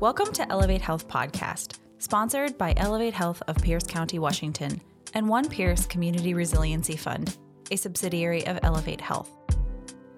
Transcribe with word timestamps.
Welcome 0.00 0.32
to 0.32 0.50
Elevate 0.50 0.80
Health 0.80 1.06
Podcast, 1.06 1.78
sponsored 1.98 2.58
by 2.58 2.74
Elevate 2.76 3.14
Health 3.14 3.40
of 3.46 3.56
Pierce 3.62 3.84
County, 3.84 4.18
Washington, 4.18 4.80
and 5.14 5.28
One 5.28 5.48
Pierce 5.48 5.86
Community 5.86 6.34
Resiliency 6.34 6.96
Fund, 6.96 7.36
a 7.70 7.76
subsidiary 7.76 8.44
of 8.48 8.58
Elevate 8.64 9.00
Health. 9.00 9.30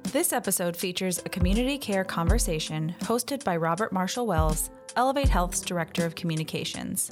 This 0.05 0.33
episode 0.33 0.75
features 0.75 1.19
a 1.19 1.29
community 1.29 1.77
care 1.77 2.05
conversation 2.05 2.95
hosted 3.01 3.45
by 3.45 3.59
Robert 3.59 3.93
Marshall 3.93 4.27
Wells, 4.27 4.71
Elevate 4.97 5.29
Health's 5.29 5.61
Director 5.61 6.07
of 6.07 6.15
Communications. 6.15 7.11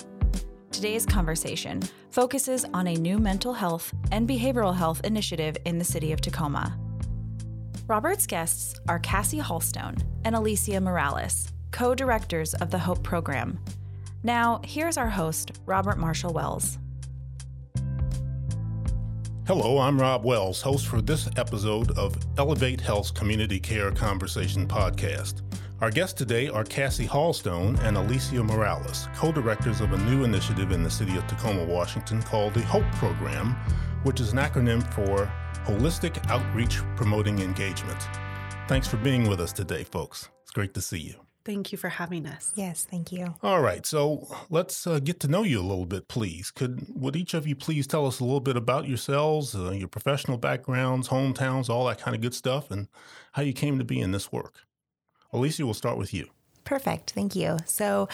Today's 0.72 1.04
conversation 1.04 1.82
focuses 2.10 2.64
on 2.72 2.86
a 2.86 2.94
new 2.94 3.18
mental 3.18 3.52
health 3.52 3.92
and 4.10 4.26
behavioral 4.26 4.74
health 4.74 5.02
initiative 5.04 5.58
in 5.66 5.78
the 5.78 5.84
city 5.84 6.12
of 6.12 6.22
Tacoma. 6.22 6.78
Robert's 7.86 8.26
guests 8.26 8.80
are 8.88 8.98
Cassie 9.00 9.38
Hallstone 9.38 10.00
and 10.24 10.34
Aleesia 10.34 10.82
Morales, 10.82 11.52
co 11.74 11.92
directors 11.92 12.54
of 12.54 12.70
the 12.70 12.78
HOPE 12.78 13.02
program. 13.02 13.58
Now, 14.22 14.60
here's 14.64 14.96
our 14.96 15.08
host, 15.10 15.58
Robert 15.66 15.98
Marshall 15.98 16.32
Wells. 16.32 16.78
Hello, 19.48 19.78
I'm 19.78 20.00
Rob 20.00 20.24
Wells, 20.24 20.62
host 20.62 20.86
for 20.86 21.02
this 21.02 21.28
episode 21.36 21.90
of 21.98 22.16
Elevate 22.38 22.80
Health's 22.80 23.10
Community 23.10 23.58
Care 23.58 23.90
Conversation 23.90 24.68
podcast. 24.68 25.42
Our 25.80 25.90
guests 25.90 26.14
today 26.14 26.48
are 26.48 26.62
Cassie 26.62 27.08
Hallstone 27.08 27.76
and 27.80 27.96
Aleesia 27.96 28.46
Morales, 28.46 29.08
co 29.12 29.32
directors 29.32 29.80
of 29.80 29.92
a 29.92 29.98
new 29.98 30.22
initiative 30.22 30.70
in 30.70 30.84
the 30.84 30.90
city 30.90 31.16
of 31.16 31.26
Tacoma, 31.26 31.64
Washington 31.64 32.22
called 32.22 32.54
the 32.54 32.62
HOPE 32.62 32.90
program, 32.92 33.56
which 34.04 34.20
is 34.20 34.30
an 34.30 34.38
acronym 34.38 34.80
for 34.94 35.30
Holistic 35.66 36.24
Outreach 36.30 36.78
Promoting 36.94 37.40
Engagement. 37.40 38.00
Thanks 38.68 38.86
for 38.86 38.96
being 38.98 39.28
with 39.28 39.40
us 39.40 39.52
today, 39.52 39.82
folks. 39.82 40.28
It's 40.44 40.52
great 40.52 40.72
to 40.74 40.80
see 40.80 41.00
you. 41.00 41.23
Thank 41.44 41.72
you 41.72 41.78
for 41.78 41.90
having 41.90 42.26
us. 42.26 42.52
Yes, 42.54 42.86
thank 42.90 43.12
you. 43.12 43.34
All 43.42 43.60
right, 43.60 43.84
so 43.84 44.34
let's 44.48 44.86
uh, 44.86 44.98
get 44.98 45.20
to 45.20 45.28
know 45.28 45.42
you 45.42 45.60
a 45.60 45.62
little 45.62 45.84
bit, 45.84 46.08
please. 46.08 46.50
Could 46.50 46.86
would 46.94 47.16
each 47.16 47.34
of 47.34 47.46
you 47.46 47.54
please 47.54 47.86
tell 47.86 48.06
us 48.06 48.20
a 48.20 48.24
little 48.24 48.40
bit 48.40 48.56
about 48.56 48.88
yourselves, 48.88 49.54
uh, 49.54 49.72
your 49.72 49.88
professional 49.88 50.38
backgrounds, 50.38 51.08
hometowns, 51.08 51.68
all 51.68 51.86
that 51.86 51.98
kind 51.98 52.14
of 52.14 52.22
good 52.22 52.34
stuff, 52.34 52.70
and 52.70 52.88
how 53.32 53.42
you 53.42 53.52
came 53.52 53.78
to 53.78 53.84
be 53.84 54.00
in 54.00 54.12
this 54.12 54.32
work? 54.32 54.60
Aleesia, 55.34 55.64
we'll 55.64 55.74
start 55.74 55.98
with 55.98 56.14
you. 56.14 56.30
Perfect, 56.64 57.10
thank 57.10 57.36
you. 57.36 57.58
So, 57.66 58.08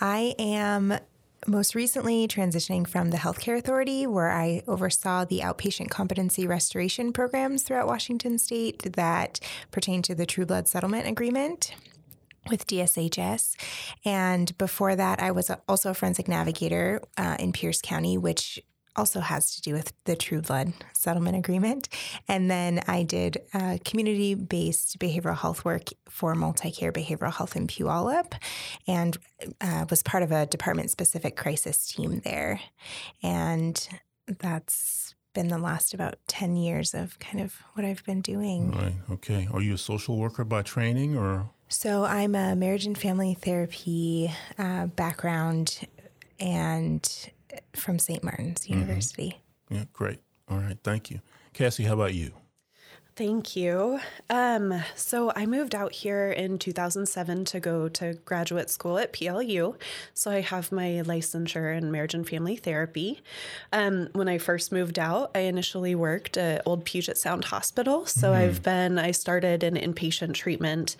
I 0.00 0.34
am 0.38 0.98
most 1.46 1.74
recently 1.74 2.28
transitioning 2.28 2.86
from 2.86 3.10
the 3.10 3.16
Healthcare 3.16 3.56
Authority, 3.56 4.06
where 4.06 4.30
I 4.30 4.62
oversaw 4.66 5.24
the 5.24 5.40
outpatient 5.40 5.88
competency 5.88 6.46
restoration 6.46 7.12
programs 7.14 7.62
throughout 7.62 7.86
Washington 7.86 8.38
state 8.38 8.92
that 8.94 9.40
pertain 9.70 10.02
to 10.02 10.14
the 10.14 10.26
Trueblood 10.26 10.68
Settlement 10.68 11.06
Agreement 11.06 11.72
with 12.48 12.66
DSHS. 12.66 13.56
And 14.04 14.56
before 14.58 14.96
that, 14.96 15.22
I 15.22 15.30
was 15.30 15.50
also 15.68 15.90
a 15.90 15.94
forensic 15.94 16.28
navigator 16.28 17.00
uh, 17.16 17.36
in 17.38 17.52
Pierce 17.52 17.80
County, 17.80 18.18
which 18.18 18.60
also 18.96 19.20
has 19.20 19.54
to 19.54 19.60
do 19.60 19.72
with 19.72 19.92
the 20.04 20.16
Trueblood 20.16 20.72
Settlement 20.94 21.36
Agreement. 21.36 21.88
And 22.28 22.50
then 22.50 22.80
I 22.86 23.02
did 23.02 23.42
uh, 23.52 23.78
community 23.84 24.34
based 24.34 24.98
behavioral 24.98 25.36
health 25.36 25.64
work 25.64 25.88
for 26.08 26.34
MultiCare 26.34 26.92
behavioral 26.92 27.34
health 27.34 27.56
in 27.56 27.66
Puyallup 27.66 28.34
and 28.86 29.16
uh, 29.60 29.86
was 29.90 30.02
part 30.02 30.22
of 30.22 30.32
a 30.32 30.46
department 30.46 30.90
specific 30.90 31.36
crisis 31.36 31.86
team 31.86 32.20
there. 32.24 32.60
And 33.22 33.88
that's 34.26 35.14
been 35.34 35.48
the 35.48 35.58
last 35.58 35.92
about 35.92 36.14
10 36.28 36.56
years 36.56 36.94
of 36.94 37.18
kind 37.18 37.40
of 37.40 37.56
what 37.72 37.84
I've 37.84 38.04
been 38.04 38.20
doing. 38.20 38.70
Right. 38.70 38.94
Okay. 39.10 39.48
Are 39.52 39.60
you 39.60 39.74
a 39.74 39.78
social 39.78 40.16
worker 40.16 40.44
by 40.44 40.62
training 40.62 41.16
or? 41.16 41.50
So 41.68 42.04
I'm 42.04 42.34
a 42.34 42.54
marriage 42.54 42.86
and 42.86 42.96
family 42.96 43.34
therapy 43.34 44.32
uh, 44.58 44.86
background 44.86 45.80
and 46.38 47.30
from 47.74 47.98
St. 47.98 48.22
Martin's 48.22 48.62
mm-hmm. 48.62 48.80
University. 48.80 49.38
Mm-hmm. 49.70 49.74
Yeah, 49.74 49.84
great. 49.92 50.20
All 50.48 50.58
right, 50.58 50.78
thank 50.84 51.10
you. 51.10 51.20
Cassie, 51.52 51.84
how 51.84 51.94
about 51.94 52.14
you? 52.14 52.32
Thank 53.16 53.54
you. 53.54 54.00
Um, 54.28 54.82
so 54.96 55.32
I 55.36 55.46
moved 55.46 55.72
out 55.72 55.92
here 55.92 56.32
in 56.32 56.58
2007 56.58 57.44
to 57.44 57.60
go 57.60 57.88
to 57.90 58.14
graduate 58.24 58.70
school 58.70 58.98
at 58.98 59.12
PLU. 59.12 59.76
So 60.14 60.32
I 60.32 60.40
have 60.40 60.72
my 60.72 61.00
licensure 61.04 61.78
in 61.78 61.92
marriage 61.92 62.14
and 62.14 62.28
family 62.28 62.56
therapy. 62.56 63.20
Um, 63.72 64.08
when 64.14 64.28
I 64.28 64.38
first 64.38 64.72
moved 64.72 64.98
out, 64.98 65.30
I 65.32 65.40
initially 65.40 65.94
worked 65.94 66.36
at 66.36 66.62
Old 66.66 66.84
Puget 66.84 67.16
Sound 67.16 67.44
Hospital. 67.44 68.04
So 68.04 68.32
mm-hmm. 68.32 68.40
I've 68.40 68.62
been, 68.64 68.98
I 68.98 69.12
started 69.12 69.62
in 69.62 69.74
inpatient 69.74 70.34
treatment 70.34 70.96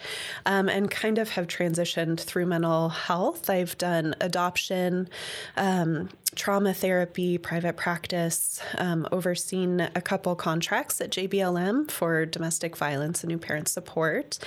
um, 0.47 0.69
and 0.69 0.89
kind 0.89 1.19
of 1.19 1.31
have 1.31 1.49
transitioned 1.49 2.21
through 2.21 2.47
mental 2.47 2.91
health. 2.91 3.51
I've 3.51 3.77
done 3.77 4.15
adoption, 4.21 5.09
um, 5.57 6.11
trauma 6.35 6.75
therapy, 6.75 7.39
private 7.39 7.77
practice, 7.77 8.61
um, 8.79 9.07
overseen 9.13 9.81
a 9.81 10.01
couple 10.01 10.35
contracts 10.35 11.01
at 11.01 11.11
JBLM 11.11 11.91
for 12.05 12.27
domestic 12.27 12.77
violence 12.77 13.23
and 13.23 13.31
new 13.31 13.39
parent 13.39 13.67
support. 13.67 14.39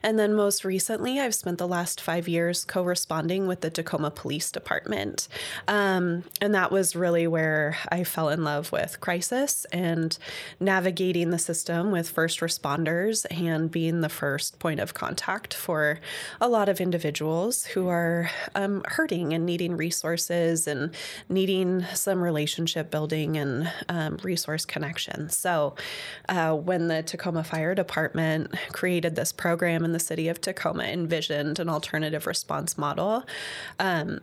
And 0.00 0.16
then 0.16 0.32
most 0.32 0.64
recently, 0.64 1.18
I've 1.18 1.34
spent 1.34 1.58
the 1.58 1.66
last 1.66 2.00
five 2.00 2.28
years 2.28 2.64
co 2.64 2.84
responding 2.84 3.48
with 3.48 3.62
the 3.62 3.70
Tacoma 3.70 4.12
Police 4.12 4.52
Department. 4.52 5.26
Um, 5.66 6.22
and 6.40 6.54
that 6.54 6.70
was 6.70 6.94
really 6.94 7.26
where 7.26 7.76
I 7.88 8.04
fell 8.04 8.28
in 8.28 8.44
love 8.44 8.70
with 8.70 9.00
crisis 9.00 9.64
and 9.72 10.16
navigating 10.60 11.30
the 11.30 11.38
system 11.40 11.90
with 11.90 12.08
first 12.08 12.38
responders 12.38 13.26
and 13.28 13.72
being 13.72 14.02
the 14.02 14.08
first 14.08 14.60
point 14.60 14.78
of 14.78 14.94
contact 14.94 15.52
for 15.52 15.98
a 16.40 16.46
lot 16.46 16.68
of 16.68 16.80
individuals 16.80 17.64
who 17.64 17.88
are 17.88 18.30
um, 18.54 18.84
hurting 18.86 19.32
and 19.34 19.44
needing 19.44 19.76
resources 19.76 20.68
and 20.68 20.94
needing 21.28 21.84
some 21.92 22.22
relationship 22.22 22.88
building 22.88 23.36
and 23.36 23.72
um, 23.88 24.16
resource 24.22 24.64
connection. 24.64 25.28
So, 25.28 25.74
uh, 26.28 26.54
when 26.54 26.86
the 26.86 26.99
Tacoma 27.06 27.44
Fire 27.44 27.74
Department 27.74 28.54
created 28.72 29.16
this 29.16 29.32
program 29.32 29.84
in 29.84 29.92
the 29.92 30.00
city 30.00 30.28
of 30.28 30.40
Tacoma, 30.40 30.84
envisioned 30.84 31.58
an 31.58 31.68
alternative 31.68 32.26
response 32.26 32.76
model. 32.78 33.24
Um, 33.78 34.20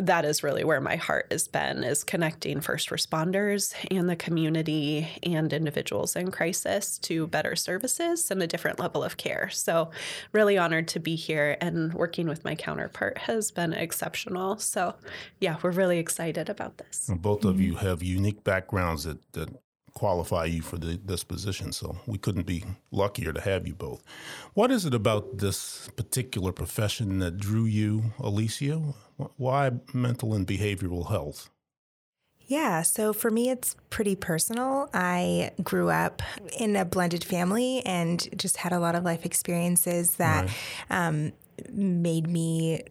that 0.00 0.24
is 0.24 0.42
really 0.42 0.64
where 0.64 0.80
my 0.80 0.96
heart 0.96 1.26
has 1.30 1.46
been 1.46 1.84
is 1.84 2.02
connecting 2.04 2.60
first 2.60 2.88
responders 2.88 3.74
and 3.90 4.08
the 4.08 4.16
community 4.16 5.08
and 5.22 5.52
individuals 5.52 6.16
in 6.16 6.30
crisis 6.30 6.98
to 6.98 7.26
better 7.26 7.54
services 7.54 8.30
and 8.30 8.42
a 8.42 8.46
different 8.46 8.78
level 8.78 9.04
of 9.04 9.16
care. 9.16 9.50
So 9.50 9.90
really 10.32 10.56
honored 10.56 10.88
to 10.88 11.00
be 11.00 11.16
here 11.16 11.56
and 11.60 11.92
working 11.92 12.28
with 12.28 12.44
my 12.44 12.54
counterpart 12.54 13.18
has 13.18 13.50
been 13.50 13.72
exceptional. 13.72 14.58
So 14.58 14.94
yeah 15.38 15.56
we're 15.62 15.70
really 15.70 15.98
excited 15.98 16.48
about 16.48 16.78
this. 16.78 17.10
Both 17.14 17.44
of 17.44 17.60
you 17.60 17.74
have 17.74 18.02
unique 18.02 18.42
backgrounds 18.42 19.04
that, 19.04 19.32
that 19.32 19.50
qualify 20.00 20.46
you 20.46 20.62
for 20.62 20.78
the, 20.78 20.98
this 21.04 21.22
position. 21.22 21.72
So 21.72 21.94
we 22.06 22.16
couldn't 22.16 22.46
be 22.46 22.64
luckier 22.90 23.34
to 23.34 23.40
have 23.42 23.66
you 23.68 23.74
both. 23.74 24.02
What 24.54 24.70
is 24.70 24.86
it 24.86 24.94
about 24.94 25.36
this 25.36 25.90
particular 25.94 26.52
profession 26.52 27.18
that 27.18 27.36
drew 27.36 27.66
you, 27.66 28.14
Aleesia? 28.18 28.94
Why 29.36 29.72
mental 29.92 30.32
and 30.32 30.46
behavioral 30.46 31.10
health? 31.10 31.50
Yeah, 32.46 32.80
so 32.80 33.12
for 33.12 33.30
me, 33.30 33.50
it's 33.50 33.76
pretty 33.90 34.16
personal. 34.16 34.88
I 34.94 35.50
grew 35.62 35.90
up 35.90 36.22
in 36.58 36.76
a 36.76 36.86
blended 36.86 37.22
family 37.22 37.82
and 37.84 38.26
just 38.38 38.56
had 38.56 38.72
a 38.72 38.80
lot 38.80 38.94
of 38.94 39.04
life 39.04 39.26
experiences 39.26 40.16
that 40.16 40.46
right. 40.46 41.08
um, 41.08 41.32
made 41.70 42.26
me 42.26 42.84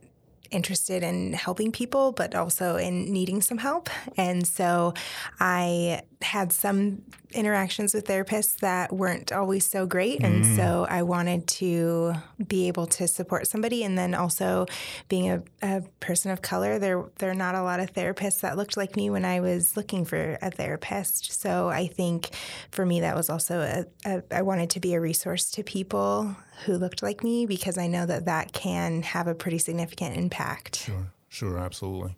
interested 0.52 1.02
in 1.02 1.34
helping 1.34 1.72
people, 1.72 2.12
but 2.12 2.36
also 2.36 2.76
in 2.76 3.12
needing 3.12 3.42
some 3.42 3.58
help. 3.58 3.90
And 4.16 4.46
so 4.48 4.94
I 5.40 6.04
had 6.22 6.52
some 6.52 7.02
interactions 7.32 7.94
with 7.94 8.06
therapists 8.06 8.58
that 8.58 8.92
weren't 8.92 9.32
always 9.32 9.70
so 9.70 9.86
great. 9.86 10.22
And 10.22 10.44
mm. 10.44 10.56
so 10.56 10.86
I 10.90 11.04
wanted 11.04 11.48
to 11.48 12.14
be 12.46 12.68
able 12.68 12.88
to 12.88 13.08
support 13.08 13.48
somebody. 13.48 13.84
And 13.84 13.98
then 13.98 14.14
also 14.14 14.66
being 15.08 15.32
a, 15.32 15.42
a, 15.62 15.82
person 16.02 16.32
of 16.32 16.42
color, 16.42 16.78
there, 16.78 17.06
there 17.20 17.30
are 17.30 17.36
not 17.36 17.56
a 17.56 17.62
lot 17.62 17.80
of 17.80 17.94
therapists 17.94 18.42
that 18.42 18.58
looked 18.58 18.76
like 18.76 18.98
me 18.98 19.10
when 19.10 19.24
I 19.24 19.40
was 19.40 19.78
looking 19.78 20.04
for 20.04 20.38
a 20.42 20.52
therapist. 20.52 21.32
So 21.40 21.70
I 21.70 21.88
think 21.88 22.30
for 22.72 22.86
me, 22.86 23.00
that 23.00 23.16
was 23.16 23.30
also 23.30 23.62
a, 23.62 23.86
a 24.06 24.24
I 24.32 24.42
wanted 24.42 24.72
to 24.72 24.80
be 24.80 24.96
a 24.96 25.02
resource 25.02 25.50
to 25.52 25.64
people 25.64 26.36
who 26.66 26.78
looked 26.78 27.02
like 27.02 27.24
me 27.24 27.46
because 27.46 27.78
I 27.78 27.88
know 27.88 28.06
that 28.06 28.26
that 28.26 28.52
can 28.52 29.04
have 29.04 29.28
a 29.28 29.36
pretty 29.36 29.60
significant 29.60 30.18
impact. 30.18 30.78
Sure, 30.78 31.12
sure, 31.30 31.58
absolutely. 31.58 32.16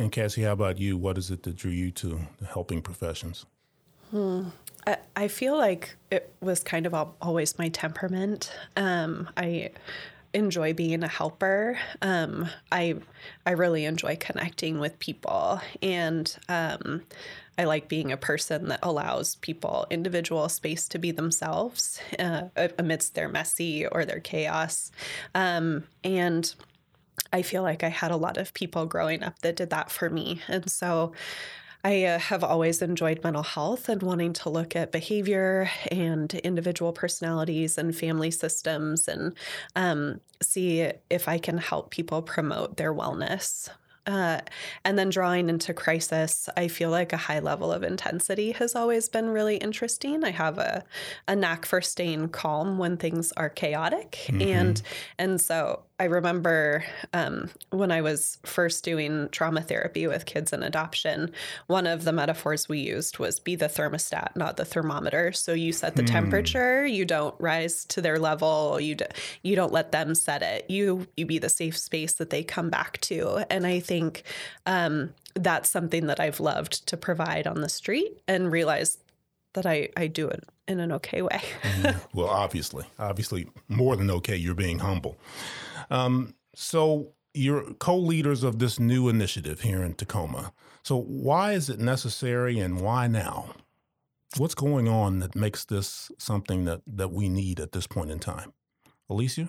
And 0.00 0.10
Cassie, 0.10 0.44
how 0.44 0.52
about 0.52 0.78
you? 0.78 0.96
What 0.96 1.18
is 1.18 1.30
it 1.30 1.42
that 1.42 1.56
drew 1.56 1.70
you 1.70 1.90
to 1.90 2.26
the 2.38 2.46
helping 2.46 2.80
professions? 2.80 3.44
Hmm. 4.10 4.44
I, 4.86 4.96
I 5.14 5.28
feel 5.28 5.58
like 5.58 5.94
it 6.10 6.32
was 6.40 6.64
kind 6.64 6.86
of 6.86 6.94
always 7.20 7.58
my 7.58 7.68
temperament. 7.68 8.50
Um, 8.78 9.28
I 9.36 9.72
enjoy 10.32 10.72
being 10.72 11.02
a 11.02 11.08
helper. 11.08 11.78
Um, 12.00 12.48
I 12.72 12.94
I 13.44 13.50
really 13.50 13.84
enjoy 13.84 14.16
connecting 14.18 14.80
with 14.80 14.98
people, 15.00 15.60
and 15.82 16.34
um, 16.48 17.02
I 17.58 17.64
like 17.64 17.88
being 17.88 18.10
a 18.10 18.16
person 18.16 18.68
that 18.68 18.80
allows 18.82 19.34
people 19.36 19.86
individual 19.90 20.48
space 20.48 20.88
to 20.88 20.98
be 20.98 21.10
themselves 21.10 22.00
uh, 22.18 22.44
amidst 22.78 23.14
their 23.14 23.28
messy 23.28 23.86
or 23.86 24.06
their 24.06 24.20
chaos. 24.20 24.92
Um, 25.34 25.84
and 26.02 26.54
I 27.32 27.42
feel 27.42 27.62
like 27.62 27.84
I 27.84 27.88
had 27.88 28.10
a 28.10 28.16
lot 28.16 28.36
of 28.36 28.54
people 28.54 28.86
growing 28.86 29.22
up 29.22 29.38
that 29.40 29.56
did 29.56 29.70
that 29.70 29.90
for 29.90 30.10
me. 30.10 30.40
And 30.48 30.70
so 30.70 31.12
I 31.82 32.04
uh, 32.04 32.18
have 32.18 32.44
always 32.44 32.82
enjoyed 32.82 33.24
mental 33.24 33.42
health 33.42 33.88
and 33.88 34.02
wanting 34.02 34.32
to 34.34 34.50
look 34.50 34.76
at 34.76 34.92
behavior 34.92 35.70
and 35.90 36.32
individual 36.34 36.92
personalities 36.92 37.78
and 37.78 37.96
family 37.96 38.30
systems 38.30 39.08
and 39.08 39.34
um, 39.76 40.20
see 40.42 40.90
if 41.08 41.28
I 41.28 41.38
can 41.38 41.58
help 41.58 41.90
people 41.90 42.20
promote 42.20 42.76
their 42.76 42.92
wellness. 42.92 43.70
Uh, 44.06 44.40
and 44.84 44.98
then 44.98 45.10
drawing 45.10 45.48
into 45.48 45.72
crisis, 45.72 46.48
I 46.56 46.68
feel 46.68 46.90
like 46.90 47.12
a 47.12 47.18
high 47.18 47.38
level 47.38 47.70
of 47.70 47.82
intensity 47.82 48.52
has 48.52 48.74
always 48.74 49.08
been 49.08 49.28
really 49.28 49.56
interesting. 49.56 50.24
I 50.24 50.30
have 50.30 50.58
a, 50.58 50.84
a 51.28 51.36
knack 51.36 51.66
for 51.66 51.80
staying 51.80 52.30
calm 52.30 52.78
when 52.78 52.96
things 52.96 53.30
are 53.36 53.50
chaotic, 53.50 54.12
mm-hmm. 54.26 54.40
and 54.40 54.82
and 55.18 55.40
so 55.40 55.84
I 56.00 56.04
remember 56.04 56.82
um, 57.12 57.50
when 57.68 57.92
I 57.92 58.00
was 58.00 58.38
first 58.46 58.84
doing 58.84 59.28
trauma 59.32 59.60
therapy 59.60 60.06
with 60.06 60.24
kids 60.24 60.50
in 60.50 60.62
adoption, 60.62 61.30
one 61.66 61.86
of 61.86 62.04
the 62.04 62.12
metaphors 62.12 62.70
we 62.70 62.78
used 62.78 63.18
was 63.18 63.38
be 63.38 63.54
the 63.54 63.66
thermostat, 63.66 64.34
not 64.34 64.56
the 64.56 64.64
thermometer. 64.64 65.30
So 65.32 65.52
you 65.52 65.74
set 65.74 65.96
the 65.96 66.02
mm. 66.02 66.10
temperature, 66.10 66.86
you 66.86 67.04
don't 67.04 67.34
rise 67.38 67.84
to 67.84 68.00
their 68.00 68.18
level, 68.18 68.80
you 68.80 68.94
d- 68.94 69.04
you 69.42 69.54
don't 69.54 69.74
let 69.74 69.92
them 69.92 70.14
set 70.14 70.40
it. 70.40 70.70
You 70.70 71.06
you 71.18 71.26
be 71.26 71.38
the 71.38 71.50
safe 71.50 71.76
space 71.76 72.14
that 72.14 72.30
they 72.30 72.44
come 72.44 72.70
back 72.70 72.98
to. 73.02 73.44
And 73.50 73.66
I 73.66 73.80
think 73.80 74.22
um, 74.64 75.12
that's 75.34 75.68
something 75.68 76.06
that 76.06 76.18
I've 76.18 76.40
loved 76.40 76.86
to 76.86 76.96
provide 76.96 77.46
on 77.46 77.60
the 77.60 77.68
street 77.68 78.22
and 78.26 78.50
realize 78.50 78.96
that 79.52 79.66
I 79.66 79.90
I 79.98 80.06
do 80.06 80.28
it 80.28 80.44
in 80.70 80.80
an 80.80 80.92
okay 80.92 81.22
way. 81.22 81.42
mm. 81.62 82.00
Well, 82.14 82.28
obviously, 82.28 82.84
obviously, 82.98 83.48
more 83.68 83.96
than 83.96 84.10
okay. 84.10 84.36
You're 84.36 84.54
being 84.54 84.78
humble. 84.78 85.16
Um, 85.90 86.34
so 86.54 87.12
you're 87.34 87.74
co-leaders 87.74 88.42
of 88.42 88.58
this 88.58 88.78
new 88.78 89.08
initiative 89.08 89.60
here 89.60 89.82
in 89.82 89.94
Tacoma. 89.94 90.52
So 90.82 90.96
why 90.96 91.52
is 91.52 91.68
it 91.68 91.78
necessary 91.78 92.58
and 92.58 92.80
why 92.80 93.06
now? 93.06 93.54
What's 94.36 94.54
going 94.54 94.88
on 94.88 95.18
that 95.18 95.34
makes 95.34 95.64
this 95.64 96.10
something 96.18 96.64
that, 96.64 96.82
that 96.86 97.12
we 97.12 97.28
need 97.28 97.60
at 97.60 97.72
this 97.72 97.86
point 97.86 98.10
in 98.10 98.20
time? 98.20 98.52
Aleesia? 99.10 99.48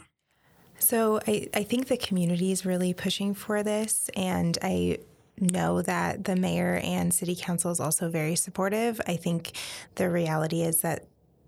So 0.79 1.19
I, 1.27 1.47
I 1.53 1.63
think 1.63 1.88
the 1.88 1.97
community 1.97 2.51
is 2.51 2.65
really 2.65 2.94
pushing 2.94 3.35
for 3.35 3.62
this 3.62 4.09
and 4.15 4.57
I 4.62 4.97
know 5.39 5.81
that 5.81 6.25
the 6.25 6.35
mayor 6.35 6.79
and 6.83 7.13
city 7.13 7.35
council 7.35 7.71
is 7.71 7.79
also 7.79 8.09
very 8.09 8.35
supportive. 8.35 9.01
I 9.07 9.15
think 9.15 9.51
the 9.95 10.09
reality 10.09 10.62
is 10.62 10.81
that 10.81 11.06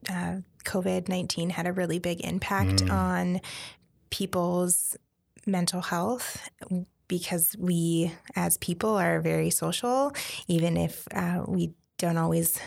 uh, 0.09 0.37
COVID 0.65 1.09
19 1.09 1.51
had 1.51 1.67
a 1.67 1.73
really 1.73 1.99
big 1.99 2.21
impact 2.21 2.83
mm. 2.83 2.91
on 2.91 3.41
people's 4.09 4.95
mental 5.45 5.81
health 5.81 6.49
because 7.07 7.55
we 7.59 8.11
as 8.35 8.57
people 8.57 8.91
are 8.91 9.19
very 9.19 9.49
social, 9.49 10.13
even 10.47 10.77
if 10.77 11.07
uh, 11.13 11.43
we 11.47 11.73
don't 11.97 12.17
always 12.17 12.59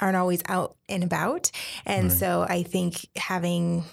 aren't 0.00 0.16
always 0.16 0.42
out 0.48 0.76
and 0.88 1.04
about. 1.04 1.50
And 1.84 2.08
right. 2.08 2.12
so 2.12 2.46
I 2.48 2.62
think 2.62 3.06
having 3.16 3.84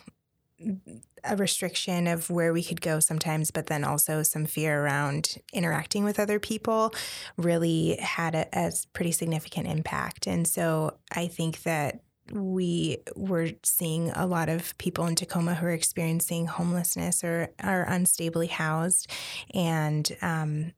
a 1.23 1.35
restriction 1.35 2.07
of 2.07 2.29
where 2.29 2.53
we 2.53 2.63
could 2.63 2.81
go 2.81 2.99
sometimes, 2.99 3.51
but 3.51 3.67
then 3.67 3.83
also 3.83 4.23
some 4.23 4.45
fear 4.45 4.83
around 4.83 5.37
interacting 5.53 6.03
with 6.03 6.19
other 6.19 6.39
people 6.39 6.93
really 7.35 7.97
had 7.97 8.35
a, 8.35 8.47
a 8.53 8.71
pretty 8.93 9.11
significant 9.11 9.67
impact. 9.67 10.27
And 10.27 10.47
so 10.47 10.97
I 11.11 11.27
think 11.27 11.63
that 11.63 12.01
we 12.31 12.97
were 13.15 13.49
seeing 13.63 14.11
a 14.11 14.25
lot 14.25 14.49
of 14.49 14.77
people 14.77 15.05
in 15.05 15.15
Tacoma 15.15 15.55
who 15.55 15.67
are 15.67 15.71
experiencing 15.71 16.47
homelessness 16.47 17.23
or 17.23 17.49
are 17.61 17.85
unstably 17.85 18.49
housed, 18.49 19.11
and 19.53 20.09
um, 20.21 20.73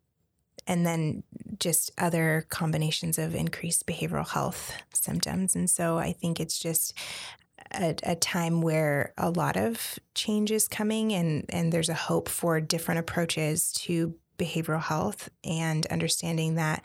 and 0.68 0.86
then 0.86 1.24
just 1.60 1.92
other 1.98 2.46
combinations 2.50 3.18
of 3.18 3.36
increased 3.36 3.86
behavioral 3.88 4.28
health 4.28 4.72
symptoms. 4.94 5.56
And 5.56 5.70
so 5.70 5.98
I 5.98 6.14
think 6.14 6.40
it's 6.40 6.60
just 6.60 6.94
a, 7.74 7.96
a, 8.04 8.16
time 8.16 8.62
where 8.62 9.14
a 9.18 9.30
lot 9.30 9.58
of 9.58 10.00
change 10.16 10.52
is 10.52 10.68
coming, 10.68 11.14
and 11.14 11.46
and 11.50 11.72
there's 11.72 11.90
a 11.90 11.94
hope 11.94 12.30
for 12.30 12.62
different 12.62 13.00
approaches 13.00 13.72
to 13.74 14.16
behavioral 14.38 14.82
health 14.82 15.30
and 15.44 15.86
understanding 15.88 16.56
that 16.56 16.84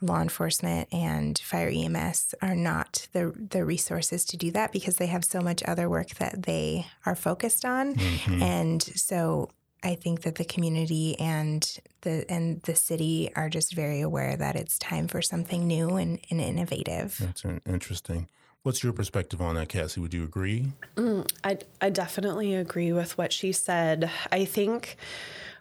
law 0.00 0.20
enforcement 0.20 0.88
and 0.92 1.38
fire 1.38 1.70
EMS 1.72 2.34
are 2.42 2.54
not 2.54 3.06
the 3.12 3.32
the 3.50 3.64
resources 3.64 4.24
to 4.26 4.36
do 4.36 4.50
that 4.52 4.72
because 4.72 4.96
they 4.96 5.06
have 5.06 5.24
so 5.24 5.40
much 5.40 5.62
other 5.64 5.88
work 5.88 6.10
that 6.16 6.44
they 6.44 6.86
are 7.06 7.14
focused 7.14 7.64
on. 7.64 7.94
Mm-hmm. 7.94 8.42
And 8.42 8.82
so 8.82 9.50
I 9.82 9.94
think 9.94 10.22
that 10.22 10.34
the 10.34 10.44
community 10.44 11.18
and 11.18 11.78
the 12.02 12.24
and 12.30 12.62
the 12.62 12.74
city 12.74 13.30
are 13.34 13.48
just 13.48 13.74
very 13.74 14.00
aware 14.00 14.36
that 14.36 14.56
it's 14.56 14.78
time 14.78 15.08
for 15.08 15.22
something 15.22 15.66
new 15.66 15.96
and, 15.96 16.18
and 16.30 16.40
innovative. 16.40 17.16
That's 17.18 17.44
interesting. 17.66 18.28
What's 18.62 18.84
your 18.84 18.92
perspective 18.92 19.40
on 19.40 19.54
that, 19.54 19.70
Cassie? 19.70 20.00
Would 20.00 20.12
you 20.12 20.22
agree? 20.22 20.72
Mm, 20.96 21.30
I 21.44 21.58
I 21.80 21.90
definitely 21.90 22.54
agree 22.54 22.92
with 22.92 23.16
what 23.16 23.32
she 23.32 23.52
said. 23.52 24.10
I 24.30 24.44
think 24.44 24.96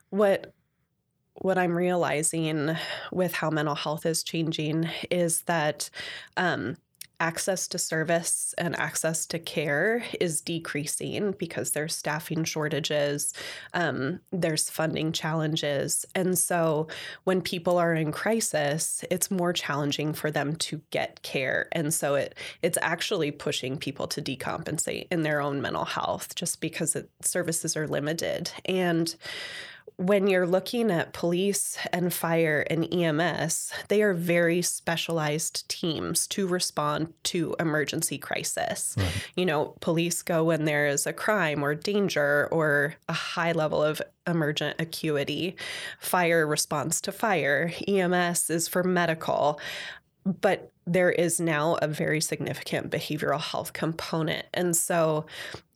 what 0.09 0.53
what 1.39 1.57
I'm 1.57 1.75
realizing 1.75 2.75
with 3.11 3.33
how 3.33 3.49
mental 3.49 3.75
health 3.75 4.05
is 4.05 4.23
changing 4.23 4.89
is 5.09 5.41
that 5.41 5.89
um, 6.37 6.77
access 7.21 7.67
to 7.67 7.77
service 7.77 8.53
and 8.57 8.77
access 8.79 9.25
to 9.25 9.37
care 9.39 10.03
is 10.21 10.41
decreasing 10.41 11.33
because 11.33 11.71
there's 11.71 11.95
staffing 11.95 12.43
shortages, 12.43 13.33
um, 13.73 14.19
there's 14.31 14.69
funding 14.69 15.11
challenges. 15.11 16.05
And 16.15 16.37
so 16.37 16.87
when 17.25 17.41
people 17.41 17.77
are 17.77 17.93
in 17.93 18.11
crisis, 18.11 19.03
it's 19.11 19.29
more 19.29 19.51
challenging 19.51 20.13
for 20.13 20.31
them 20.31 20.55
to 20.57 20.81
get 20.91 21.21
care. 21.21 21.67
And 21.73 21.93
so 21.93 22.15
it 22.15 22.35
it's 22.61 22.77
actually 22.81 23.31
pushing 23.31 23.77
people 23.77 24.07
to 24.07 24.21
decompensate 24.21 25.07
in 25.11 25.23
their 25.23 25.41
own 25.41 25.61
mental 25.61 25.85
health 25.85 26.35
just 26.35 26.61
because 26.61 26.95
it, 26.95 27.09
services 27.21 27.75
are 27.75 27.87
limited. 27.87 28.51
And 28.65 29.13
when 29.99 30.27
you're 30.27 30.47
looking 30.47 30.91
at 30.91 31.11
police 31.11 31.77
and 31.91 32.13
fire 32.13 32.65
and 32.69 32.91
EMS, 32.93 33.73
they 33.89 34.01
are 34.01 34.13
very 34.13 34.61
specialized 34.61 35.67
teams 35.67 36.25
to 36.27 36.47
respond 36.47 37.13
to 37.23 37.53
emergency 37.59 38.17
crisis. 38.17 38.95
Right. 38.97 39.27
You 39.35 39.45
know, 39.45 39.75
police 39.81 40.21
go 40.21 40.45
when 40.45 40.63
there 40.63 40.87
is 40.87 41.05
a 41.05 41.11
crime 41.11 41.61
or 41.61 41.75
danger 41.75 42.47
or 42.49 42.95
a 43.09 43.13
high 43.13 43.51
level 43.51 43.83
of 43.83 44.01
emergent 44.25 44.79
acuity. 44.79 45.57
Fire 45.99 46.47
responds 46.47 47.01
to 47.01 47.11
fire. 47.11 47.73
EMS 47.85 48.49
is 48.49 48.69
for 48.69 48.85
medical. 48.85 49.59
But 50.23 50.71
there 50.87 51.11
is 51.11 51.41
now 51.41 51.75
a 51.81 51.89
very 51.89 52.21
significant 52.21 52.89
behavioral 52.89 53.41
health 53.41 53.73
component. 53.73 54.45
And 54.53 54.77
so 54.77 55.25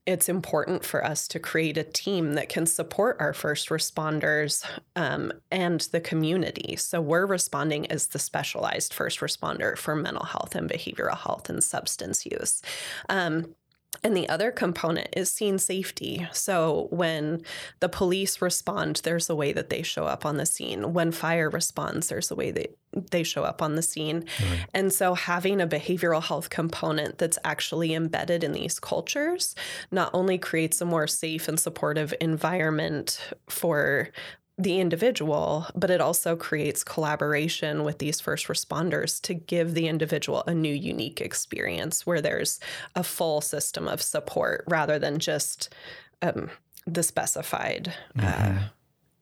it's 0.06 0.28
important 0.28 0.84
for 0.84 1.04
us 1.04 1.28
to 1.30 1.40
create 1.40 1.78
a 1.78 1.84
team 1.84 2.34
that 2.34 2.50
can 2.50 2.66
support 2.66 3.16
our 3.20 3.34
first 3.34 3.70
responders 3.70 4.66
um, 4.96 5.32
and 5.50 5.82
the 5.92 6.02
community. 6.02 6.76
So 6.76 7.00
we're 7.00 7.26
responding 7.26 7.90
as 7.90 8.08
the 8.08 8.20
specialized 8.20 8.94
first 8.94 9.20
responder 9.20 9.78
for 9.78 9.96
mental 9.96 10.26
health 10.26 10.56
and 10.56 10.70
behavioral 10.70 11.18
health 11.18 11.50
and 11.50 11.64
substance 11.64 12.26
use. 12.26 12.62
Um, 13.08 13.56
and 14.04 14.16
the 14.18 14.28
other 14.30 14.52
component 14.52 15.10
is 15.16 15.30
scene 15.30 15.60
safety. 15.60 16.28
So 16.32 16.88
when 16.90 17.44
the 17.80 17.90
police 17.90 18.42
respond, 18.42 19.02
there's 19.04 19.30
a 19.30 19.36
way 19.36 19.54
that 19.54 19.70
they 19.70 19.82
show 19.82 20.06
up 20.06 20.26
on 20.26 20.38
the 20.38 20.46
scene. 20.46 20.94
When 20.94 21.12
fire 21.12 21.50
responds, 21.50 22.08
there's 22.08 22.32
a 22.32 22.36
way 22.36 22.52
that 22.52 22.78
they 23.12 23.24
show 23.24 23.44
up 23.44 23.62
on 23.62 23.76
the 23.76 23.82
scene. 23.82 24.26
Right. 24.40 24.66
And 24.74 24.94
so 24.94 25.14
having 25.14 25.62
a 25.62 25.68
behavioral 25.68 26.24
health 26.24 26.50
component 26.50 27.18
that's 27.18 27.40
actually 27.44 27.94
embedded 27.94 28.44
in 28.44 28.54
these 28.54 28.80
cultures 28.80 29.56
not 29.92 30.12
only 30.14 30.38
creates 30.38 30.82
a 30.82 30.86
more 30.86 31.08
safe 31.08 31.48
and 31.48 31.60
supportive 31.60 32.14
environment 32.20 33.20
for 33.48 34.10
the 34.58 34.80
individual, 34.80 35.66
but 35.76 35.90
it 35.90 36.00
also 36.00 36.36
creates 36.36 36.84
collaboration 36.84 37.84
with 37.84 37.98
these 37.98 38.22
first 38.22 38.48
responders 38.48 39.20
to 39.22 39.34
give 39.34 39.74
the 39.74 39.88
individual 39.88 40.44
a 40.46 40.54
new, 40.54 40.74
unique 40.74 41.22
experience 41.22 42.06
where 42.06 42.22
there's 42.22 42.60
a 42.96 43.04
full 43.04 43.42
system 43.42 43.88
of 43.88 44.02
support 44.02 44.64
rather 44.68 45.00
than 45.00 45.18
just 45.18 45.74
um, 46.22 46.52
the 46.86 47.02
specified 47.02 47.94
uh, 48.18 48.22
mm-hmm. 48.22 48.58
uh, 48.58 48.64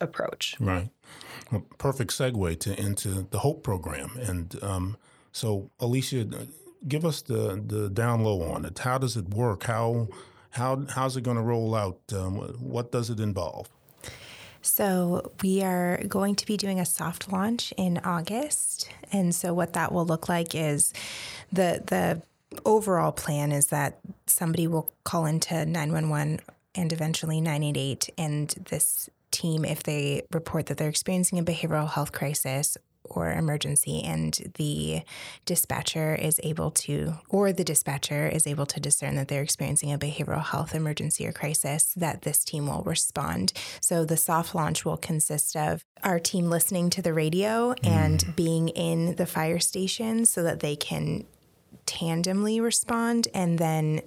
approach. 0.02 0.58
Right. 0.60 0.90
Well, 1.52 1.66
perfect 1.78 2.12
segue 2.12 2.60
to 2.62 2.80
into 2.80 3.28
the 3.30 3.40
Hope 3.40 3.64
program, 3.64 4.18
and 4.22 4.56
um, 4.62 4.98
so 5.32 5.70
Aleesia, 5.80 6.48
give 6.88 7.06
us 7.06 7.22
the 7.22 7.62
the 7.66 7.90
down 7.90 8.24
low 8.24 8.42
on 8.42 8.66
it. 8.66 8.80
How 8.80 8.98
does 8.98 9.18
it 9.18 9.30
work? 9.30 9.64
How 9.64 10.08
how 10.52 10.86
how's 10.90 11.18
it 11.18 11.24
going 11.24 11.38
to 11.38 11.44
roll 11.44 11.76
out? 11.76 12.00
Um, 12.14 12.36
what 12.60 12.92
does 12.92 13.10
it 13.10 13.20
involve? 13.20 13.70
So, 14.62 15.32
we 15.42 15.64
are 15.64 16.04
going 16.08 16.36
to 16.36 16.46
be 16.46 16.56
doing 16.56 16.80
a 16.80 16.86
soft 16.86 17.32
launch 17.32 17.74
in 17.78 18.00
August. 18.00 18.90
And 19.12 19.34
so, 19.34 19.54
what 19.54 19.74
that 19.74 19.92
will 19.92 20.06
look 20.06 20.30
like 20.30 20.54
is 20.54 20.94
the, 21.52 21.82
the 21.86 22.22
overall 22.66 23.12
plan 23.12 23.52
is 23.52 23.68
that 23.68 24.00
somebody 24.28 24.68
will 24.68 24.92
call 25.04 25.26
into 25.26 25.66
911 25.66 26.42
and 26.76 26.94
eventually 26.94 27.42
988, 27.42 28.10
and 28.18 28.50
this 28.70 29.10
team 29.32 29.64
if 29.64 29.84
they 29.84 30.24
report 30.32 30.66
that 30.68 30.78
they're 30.78 30.90
experiencing 30.90 31.40
a 31.40 31.44
behavioral 31.44 31.90
health 31.90 32.12
crisis 32.12 32.78
or 33.16 33.32
emergency 33.32 34.02
and 34.04 34.54
the 34.56 35.02
dispatcher 35.46 36.16
is 36.16 36.40
able 36.44 36.72
to 36.72 37.14
or 37.30 37.52
the 37.52 37.64
dispatcher 37.64 38.28
is 38.28 38.48
able 38.48 38.66
to 38.66 38.80
discern 38.80 39.16
that 39.16 39.28
they're 39.28 39.42
experiencing 39.42 39.92
a 39.92 39.98
behavioral 39.98 40.44
health 40.44 40.74
emergency 40.76 41.26
or 41.26 41.32
crisis 41.32 41.94
that 41.96 42.22
this 42.24 42.44
team 42.44 42.68
will 42.68 42.84
respond 42.84 43.54
so 43.80 44.06
the 44.06 44.18
soft 44.18 44.56
launch 44.56 44.86
will 44.86 44.98
consist 44.98 45.56
of 45.56 45.84
our 46.04 46.20
team 46.20 46.50
listening 46.50 46.90
to 46.90 47.02
the 47.02 47.14
radio 47.14 47.74
mm. 47.74 47.88
and 47.88 48.36
being 48.36 48.70
in 48.70 49.16
the 49.16 49.26
fire 49.26 49.60
station 49.60 50.26
so 50.26 50.44
that 50.44 50.60
they 50.60 50.76
can 50.76 51.26
tandemly 51.86 52.62
respond 52.62 53.28
and 53.34 53.60
then 53.60 54.02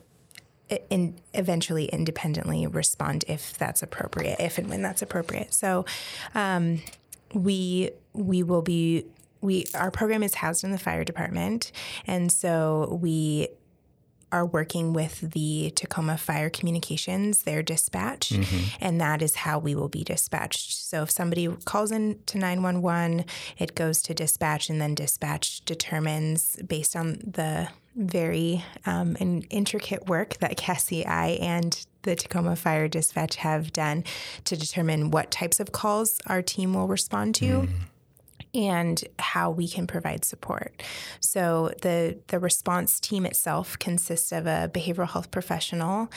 in 0.89 1.15
eventually 1.35 1.87
independently 1.87 2.67
respond 2.67 3.25
if 3.29 3.57
that's 3.59 3.83
appropriate 3.83 4.41
if 4.41 4.57
and 4.57 4.69
when 4.69 4.83
that's 4.83 5.03
appropriate 5.03 5.53
so 5.53 5.85
um, 6.35 6.81
we 7.35 7.91
we 8.13 8.43
will 8.43 8.63
be 8.63 9.07
we 9.41 9.67
our 9.75 9.91
program 9.91 10.23
is 10.23 10.35
housed 10.35 10.65
in 10.65 10.71
the 10.71 10.79
fire 10.79 11.05
department, 11.05 11.73
and 12.07 12.33
so 12.33 12.99
we 13.01 13.49
are 14.35 14.45
working 14.45 14.93
with 14.93 15.21
the 15.33 15.73
Tacoma 15.77 16.19
Fire 16.19 16.51
Communications, 16.51 17.45
their 17.45 17.63
dispatch, 17.63 18.31
mm-hmm. 18.31 18.77
and 18.81 19.01
that 19.01 19.23
is 19.23 19.37
how 19.37 19.61
we 19.61 19.77
will 19.77 19.89
be 19.89 20.03
dispatched. 20.03 20.73
So 20.73 21.03
if 21.03 21.11
somebody 21.11 21.47
calls 21.65 21.93
in 21.93 22.19
to 22.27 22.39
911, 22.39 23.27
it 23.59 23.77
goes 23.77 24.03
to 24.03 24.15
dispatch, 24.15 24.69
and 24.69 24.81
then 24.81 24.97
dispatch 24.97 25.65
determines 25.65 26.57
based 26.67 26.97
on 26.97 27.21
the 27.25 27.69
very 27.95 28.65
um, 28.87 29.17
intricate 29.21 30.09
work 30.09 30.39
that 30.39 30.57
Cassie, 30.57 31.07
I, 31.07 31.39
and 31.41 31.87
the 32.05 32.17
Tacoma 32.17 32.57
Fire 32.57 32.89
Dispatch 32.89 33.37
have 33.37 33.73
done 33.73 34.05
to 34.45 34.57
determine 34.57 35.11
what 35.11 35.31
types 35.31 35.61
of 35.61 35.73
calls 35.73 36.21
our 36.27 36.41
team 36.41 36.75
will 36.75 36.87
respond 36.87 37.35
to. 37.37 37.63
Mm 37.63 37.69
and 38.55 39.03
how 39.19 39.51
we 39.51 39.67
can 39.67 39.87
provide 39.87 40.25
support. 40.25 40.83
So 41.21 41.73
the 41.83 42.19
the 42.29 42.39
response 42.39 43.01
team 43.01 43.27
itself 43.27 43.79
consists 43.79 44.31
of 44.33 44.47
a 44.47 44.71
behavioral 44.73 45.11
health 45.11 45.31
professional 45.31 46.09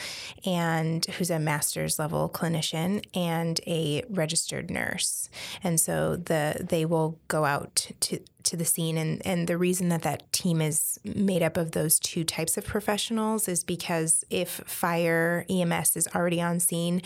and 0.46 1.04
who's 1.06 1.30
a 1.30 1.38
master's 1.38 1.98
level 1.98 2.28
clinician 2.28 3.04
and 3.14 3.60
a 3.66 4.04
registered 4.08 4.70
nurse. 4.70 5.28
And 5.64 5.80
so 5.80 6.16
the 6.16 6.64
they 6.68 6.84
will 6.84 7.18
go 7.28 7.44
out 7.44 7.90
to 8.00 8.20
to 8.48 8.56
the 8.56 8.64
scene 8.64 8.96
and 8.96 9.24
and 9.26 9.46
the 9.46 9.56
reason 9.56 9.88
that 9.90 10.02
that 10.02 10.32
team 10.32 10.60
is 10.60 10.98
made 11.04 11.42
up 11.42 11.56
of 11.56 11.72
those 11.72 11.98
two 11.98 12.24
types 12.24 12.56
of 12.56 12.64
professionals 12.64 13.46
is 13.46 13.62
because 13.62 14.24
if 14.30 14.62
fire 14.66 15.44
EMS 15.48 15.96
is 15.96 16.08
already 16.14 16.40
on 16.40 16.58
scene 16.58 17.02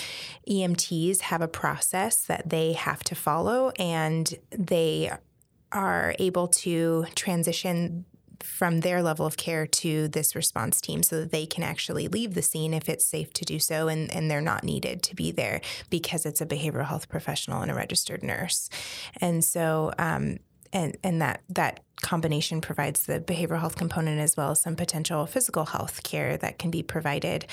EMTs 0.49 1.20
have 1.20 1.42
a 1.42 1.49
process 1.49 2.22
that 2.22 2.49
they 2.49 2.72
have 2.72 3.02
to 3.04 3.14
follow 3.14 3.70
and 3.78 4.34
they 4.50 5.11
are 5.72 6.14
able 6.18 6.46
to 6.46 7.06
transition 7.14 8.04
from 8.42 8.80
their 8.80 9.02
level 9.02 9.25
of 9.25 9.37
care 9.37 9.66
to 9.66 10.08
this 10.08 10.34
response 10.34 10.80
team 10.80 11.02
so 11.02 11.20
that 11.20 11.30
they 11.30 11.46
can 11.46 11.62
actually 11.62 12.08
leave 12.08 12.34
the 12.34 12.42
scene 12.42 12.75
if 12.75 12.88
it's 12.88 13.04
safe 13.04 13.32
to 13.32 13.44
do 13.44 13.58
so 13.58 13.88
and, 13.88 14.12
and 14.12 14.30
they're 14.30 14.40
not 14.40 14.64
needed 14.64 15.02
to 15.02 15.14
be 15.14 15.30
there 15.30 15.61
because 15.90 16.26
it's 16.26 16.40
a 16.40 16.46
behavioral 16.46 16.87
health 16.87 17.08
professional 17.08 17.62
and 17.62 17.70
a 17.70 17.75
registered 17.75 18.22
nurse. 18.22 18.68
And 19.20 19.44
so 19.44 19.92
um, 19.99 20.38
and 20.72 20.96
and 21.02 21.20
that 21.20 21.42
that 21.48 21.80
combination 22.00 22.61
provides 22.61 23.06
the 23.06 23.20
behavioral 23.20 23.61
health 23.61 23.76
component 23.76 24.20
as 24.20 24.37
well 24.37 24.50
as 24.50 24.62
some 24.62 24.76
potential 24.76 25.26
physical 25.26 25.66
health 25.66 26.02
care 26.02 26.37
that 26.37 26.58
can 26.58 26.70
be 26.70 26.82
provided. 26.82 27.46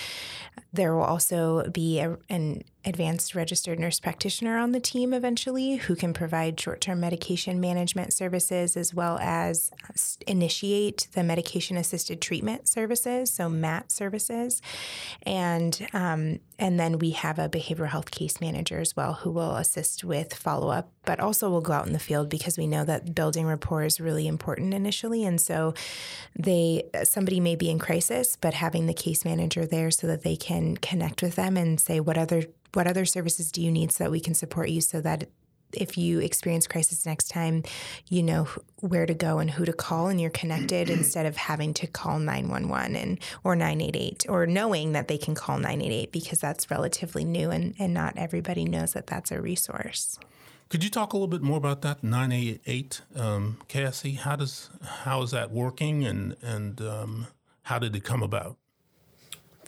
There 0.73 0.95
will 0.95 1.03
also 1.03 1.69
be 1.69 1.99
a, 1.99 2.17
an 2.29 2.63
advanced 2.85 3.35
registered 3.35 3.77
nurse 3.77 3.99
practitioner 3.99 4.57
on 4.57 4.71
the 4.71 4.79
team 4.79 5.13
eventually 5.13 5.75
who 5.75 5.95
can 5.95 6.13
provide 6.13 6.59
short 6.59 6.79
term 6.79 6.99
medication 6.99 7.59
management 7.59 8.13
services 8.13 8.77
as 8.77 8.93
well 8.93 9.17
as 9.19 9.71
initiate 10.25 11.07
the 11.13 11.23
medication 11.23 11.75
assisted 11.75 12.21
treatment 12.21 12.67
services, 12.67 13.31
so 13.31 13.49
MAT 13.49 13.91
services. 13.91 14.61
And, 15.23 15.87
um, 15.93 16.39
and 16.57 16.79
then 16.79 16.99
we 16.99 17.11
have 17.11 17.37
a 17.37 17.49
behavioral 17.49 17.89
health 17.89 18.11
case 18.11 18.39
manager 18.39 18.79
as 18.79 18.95
well 18.95 19.13
who 19.13 19.31
will 19.31 19.55
assist 19.57 20.03
with 20.03 20.33
follow 20.33 20.69
up, 20.69 20.89
but 21.05 21.19
also 21.19 21.49
will 21.49 21.61
go 21.61 21.73
out 21.73 21.87
in 21.87 21.93
the 21.93 21.99
field 21.99 22.29
because 22.29 22.57
we 22.57 22.67
know 22.67 22.85
that 22.85 23.13
building 23.13 23.45
rapport 23.45 23.83
is 23.83 23.99
really 23.99 24.27
important 24.29 24.73
initially. 24.73 25.25
And 25.25 25.41
so 25.41 25.73
they 26.37 26.83
somebody 27.03 27.41
may 27.41 27.57
be 27.57 27.69
in 27.69 27.79
crisis, 27.79 28.37
but 28.39 28.53
having 28.53 28.85
the 28.85 28.93
case 28.93 29.25
manager 29.25 29.65
there 29.65 29.91
so 29.91 30.07
that 30.07 30.23
they 30.23 30.37
can 30.37 30.77
connect 30.77 31.21
with 31.21 31.35
them 31.35 31.57
and 31.57 31.77
say 31.79 31.99
what 31.99 32.17
other 32.17 32.43
what 32.73 32.87
other 32.87 33.03
services 33.03 33.51
do 33.51 33.61
you 33.61 33.71
need 33.71 33.91
so 33.91 34.05
that 34.05 34.11
we 34.11 34.19
can 34.19 34.33
support 34.33 34.69
you 34.69 34.79
so 34.79 35.01
that 35.01 35.27
if 35.73 35.97
you 35.97 36.19
experience 36.19 36.67
crisis 36.67 37.05
next 37.05 37.29
time, 37.29 37.63
you 38.07 38.23
know 38.23 38.47
where 38.77 39.05
to 39.05 39.13
go 39.13 39.39
and 39.39 39.51
who 39.51 39.65
to 39.65 39.73
call, 39.73 40.07
and 40.07 40.19
you're 40.19 40.29
connected 40.29 40.89
instead 40.89 41.25
of 41.25 41.37
having 41.37 41.73
to 41.75 41.87
call 41.87 42.19
911 42.19 42.95
and 42.95 43.19
or 43.43 43.55
988, 43.55 44.25
or 44.29 44.45
knowing 44.45 44.93
that 44.93 45.07
they 45.07 45.17
can 45.17 45.35
call 45.35 45.57
988 45.57 46.11
because 46.11 46.39
that's 46.39 46.71
relatively 46.71 47.23
new 47.23 47.51
and, 47.51 47.75
and 47.77 47.93
not 47.93 48.17
everybody 48.17 48.65
knows 48.65 48.93
that 48.93 49.07
that's 49.07 49.31
a 49.31 49.41
resource. 49.41 50.17
Could 50.69 50.83
you 50.83 50.91
talk 50.91 51.13
a 51.13 51.15
little 51.15 51.27
bit 51.27 51.41
more 51.41 51.57
about 51.57 51.81
that 51.81 52.03
988, 52.03 53.01
um, 53.15 53.57
Cassie? 53.67 54.13
How 54.13 54.35
does 54.35 54.69
how 54.83 55.23
is 55.23 55.31
that 55.31 55.49
working, 55.49 56.05
and 56.05 56.35
and 56.43 56.79
um, 56.79 57.27
how 57.63 57.79
did 57.79 57.95
it 57.95 58.03
come 58.03 58.21
about? 58.21 58.55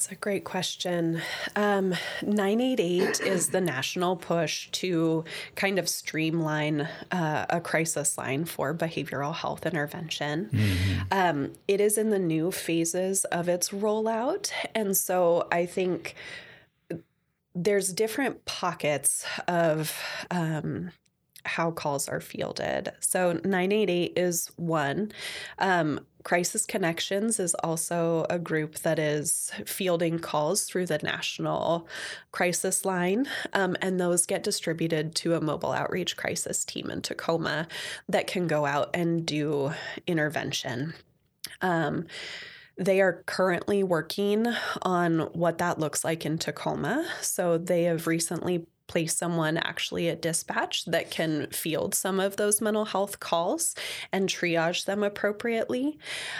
That's 0.01 0.11
a 0.11 0.15
great 0.15 0.45
question. 0.45 1.21
Um, 1.55 1.93
988 2.23 3.19
is 3.21 3.49
the 3.49 3.61
national 3.61 4.15
push 4.15 4.67
to 4.71 5.25
kind 5.55 5.77
of 5.77 5.87
streamline 5.87 6.87
uh, 7.11 7.45
a 7.49 7.61
crisis 7.61 8.17
line 8.17 8.45
for 8.45 8.73
behavioral 8.73 9.35
health 9.35 9.65
intervention. 9.65 10.49
Mm-hmm. 10.51 11.01
Um, 11.11 11.53
it 11.67 11.79
is 11.79 11.99
in 11.99 12.09
the 12.09 12.17
new 12.17 12.51
phases 12.51 13.25
of 13.25 13.47
its 13.47 13.69
rollout. 13.69 14.51
And 14.73 14.97
so 14.97 15.47
I 15.51 15.67
think 15.67 16.15
there's 17.53 17.91
different 17.93 18.45
pockets 18.45 19.25
of 19.47 19.97
um, 20.29 20.91
how 21.45 21.71
calls 21.71 22.07
are 22.07 22.21
fielded. 22.21 22.91
So 22.99 23.33
988 23.43 24.13
is 24.15 24.51
one. 24.55 25.11
Um, 25.59 25.99
Crisis 26.23 26.67
Connections 26.67 27.39
is 27.39 27.55
also 27.55 28.27
a 28.29 28.37
group 28.37 28.75
that 28.79 28.99
is 28.99 29.51
fielding 29.65 30.19
calls 30.19 30.65
through 30.65 30.85
the 30.85 30.99
national 30.99 31.87
crisis 32.31 32.85
line, 32.85 33.27
um, 33.53 33.75
and 33.81 33.99
those 33.99 34.27
get 34.27 34.43
distributed 34.43 35.15
to 35.15 35.33
a 35.33 35.41
mobile 35.41 35.71
outreach 35.71 36.17
crisis 36.17 36.63
team 36.63 36.91
in 36.91 37.01
Tacoma 37.01 37.67
that 38.07 38.27
can 38.27 38.47
go 38.47 38.65
out 38.65 38.91
and 38.93 39.25
do 39.25 39.73
intervention. 40.05 40.93
Um, 41.61 42.05
they 42.77 43.01
are 43.01 43.23
currently 43.25 43.83
working 43.83 44.47
on 44.81 45.19
what 45.33 45.57
that 45.59 45.79
looks 45.79 46.03
like 46.03 46.25
in 46.25 46.37
Tacoma. 46.37 47.05
So 47.21 47.57
they 47.57 47.83
have 47.83 48.07
recently 48.07 48.65
place 48.87 49.15
someone 49.15 49.57
actually 49.57 50.09
at 50.09 50.21
dispatch 50.21 50.85
that 50.85 51.09
can 51.09 51.47
field 51.47 51.95
some 51.95 52.19
of 52.19 52.35
those 52.35 52.59
mental 52.59 52.85
health 52.85 53.19
calls 53.21 53.73
and 54.11 54.27
triage 54.27 54.85
them 54.85 55.01
appropriately. 55.01 55.97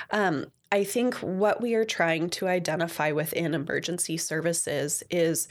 Um, 0.10 0.48
I 0.72 0.84
think 0.84 1.16
what 1.16 1.62
we 1.62 1.76
are 1.76 1.86
trying 1.86 2.30
to 2.32 2.48
identify 2.48 3.12
within 3.12 3.54
emergency 3.54 4.18
services 4.18 5.04
is 5.10 5.48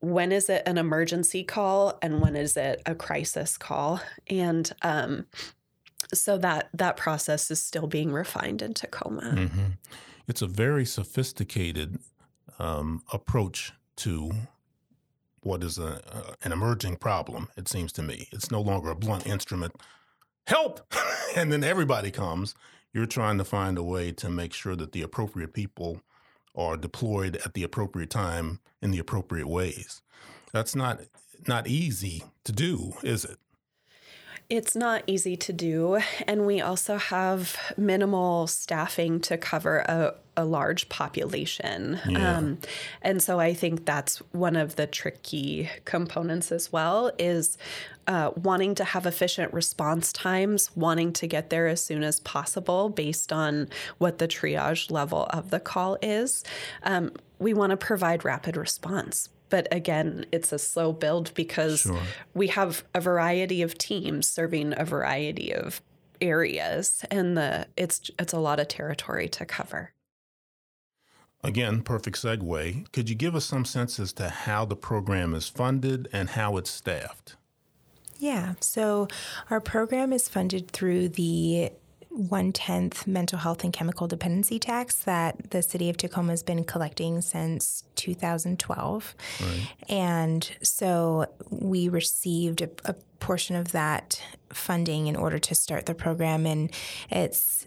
when 0.00 0.32
is 0.32 0.48
it 0.48 0.62
an 0.66 0.78
emergency 0.78 1.44
call 1.44 1.98
and 2.00 2.20
when 2.20 2.34
is 2.34 2.56
it 2.56 2.82
a 2.86 2.94
crisis 2.94 3.56
call 3.56 4.00
and 4.28 4.72
um, 4.82 5.26
so 6.12 6.38
that 6.38 6.68
that 6.72 6.96
process 6.96 7.50
is 7.50 7.62
still 7.62 7.86
being 7.86 8.12
refined 8.12 8.62
in 8.62 8.74
tacoma 8.74 9.22
mm-hmm. 9.22 9.66
it's 10.26 10.42
a 10.42 10.46
very 10.46 10.84
sophisticated 10.84 11.98
um, 12.58 13.02
approach 13.12 13.72
to 13.96 14.30
what 15.42 15.64
is 15.64 15.78
a, 15.78 16.00
an 16.42 16.52
emerging 16.52 16.96
problem, 16.96 17.48
it 17.56 17.68
seems 17.68 17.92
to 17.92 18.02
me. 18.02 18.28
It's 18.30 18.50
no 18.50 18.60
longer 18.60 18.90
a 18.90 18.94
blunt 18.94 19.26
instrument. 19.26 19.74
Help! 20.46 20.92
and 21.36 21.52
then 21.52 21.64
everybody 21.64 22.10
comes. 22.10 22.54
You're 22.92 23.06
trying 23.06 23.38
to 23.38 23.44
find 23.44 23.78
a 23.78 23.82
way 23.82 24.12
to 24.12 24.28
make 24.28 24.52
sure 24.52 24.76
that 24.76 24.92
the 24.92 25.02
appropriate 25.02 25.54
people 25.54 26.02
are 26.54 26.76
deployed 26.76 27.36
at 27.44 27.54
the 27.54 27.62
appropriate 27.62 28.10
time 28.10 28.60
in 28.82 28.90
the 28.90 28.98
appropriate 28.98 29.48
ways. 29.48 30.02
That's 30.52 30.74
not 30.74 31.00
not 31.46 31.66
easy 31.66 32.24
to 32.44 32.52
do, 32.52 32.94
is 33.02 33.24
it? 33.24 33.38
It's 34.50 34.74
not 34.74 35.04
easy 35.06 35.36
to 35.36 35.52
do. 35.52 36.00
And 36.26 36.44
we 36.44 36.60
also 36.60 36.98
have 36.98 37.56
minimal 37.76 38.48
staffing 38.48 39.20
to 39.20 39.38
cover 39.38 39.78
a, 39.78 40.14
a 40.36 40.44
large 40.44 40.88
population. 40.88 42.00
Yeah. 42.08 42.38
Um, 42.38 42.58
and 43.00 43.22
so 43.22 43.38
I 43.38 43.54
think 43.54 43.86
that's 43.86 44.18
one 44.32 44.56
of 44.56 44.74
the 44.74 44.88
tricky 44.88 45.70
components 45.84 46.50
as 46.50 46.72
well 46.72 47.12
is 47.16 47.58
uh, 48.08 48.32
wanting 48.34 48.74
to 48.74 48.84
have 48.84 49.06
efficient 49.06 49.52
response 49.54 50.12
times, 50.12 50.74
wanting 50.74 51.12
to 51.12 51.28
get 51.28 51.50
there 51.50 51.68
as 51.68 51.80
soon 51.80 52.02
as 52.02 52.18
possible 52.18 52.88
based 52.88 53.32
on 53.32 53.68
what 53.98 54.18
the 54.18 54.26
triage 54.26 54.90
level 54.90 55.26
of 55.30 55.50
the 55.50 55.60
call 55.60 55.96
is. 56.02 56.42
Um, 56.82 57.12
we 57.38 57.54
want 57.54 57.70
to 57.70 57.76
provide 57.76 58.24
rapid 58.24 58.56
response 58.56 59.28
but 59.50 59.68
again, 59.70 60.24
it's 60.32 60.52
a 60.52 60.58
slow 60.58 60.92
build 60.92 61.34
because 61.34 61.80
sure. 61.80 62.00
we 62.34 62.46
have 62.48 62.84
a 62.94 63.00
variety 63.00 63.62
of 63.62 63.76
teams 63.76 64.26
serving 64.26 64.72
a 64.76 64.84
variety 64.84 65.52
of 65.52 65.82
areas 66.20 67.04
and 67.10 67.36
the 67.36 67.66
it's 67.76 68.10
it's 68.18 68.32
a 68.32 68.38
lot 68.38 68.60
of 68.60 68.68
territory 68.68 69.28
to 69.28 69.44
cover. 69.44 69.92
Again, 71.42 71.82
perfect 71.82 72.18
segue. 72.18 72.92
Could 72.92 73.08
you 73.08 73.14
give 73.14 73.34
us 73.34 73.46
some 73.46 73.64
sense 73.64 73.98
as 73.98 74.12
to 74.14 74.28
how 74.28 74.66
the 74.66 74.76
program 74.76 75.34
is 75.34 75.48
funded 75.48 76.08
and 76.12 76.30
how 76.30 76.58
it's 76.58 76.70
staffed? 76.70 77.36
Yeah, 78.18 78.54
so 78.60 79.08
our 79.48 79.60
program 79.60 80.12
is 80.12 80.28
funded 80.28 80.70
through 80.70 81.08
the 81.08 81.72
one 82.28 82.52
tenth 82.52 83.06
mental 83.06 83.38
health 83.38 83.64
and 83.64 83.72
chemical 83.72 84.06
dependency 84.06 84.58
tax 84.58 84.94
that 84.96 85.50
the 85.50 85.62
city 85.62 85.88
of 85.88 85.96
Tacoma 85.96 86.32
has 86.32 86.42
been 86.42 86.64
collecting 86.64 87.20
since 87.20 87.84
2012. 87.96 89.14
Right. 89.40 89.68
And 89.88 90.50
so 90.62 91.26
we 91.50 91.88
received 91.88 92.62
a, 92.62 92.70
a 92.84 92.94
portion 93.20 93.56
of 93.56 93.72
that 93.72 94.22
funding 94.50 95.06
in 95.06 95.16
order 95.16 95.38
to 95.38 95.54
start 95.54 95.86
the 95.86 95.94
program. 95.94 96.46
And 96.46 96.70
it's 97.10 97.66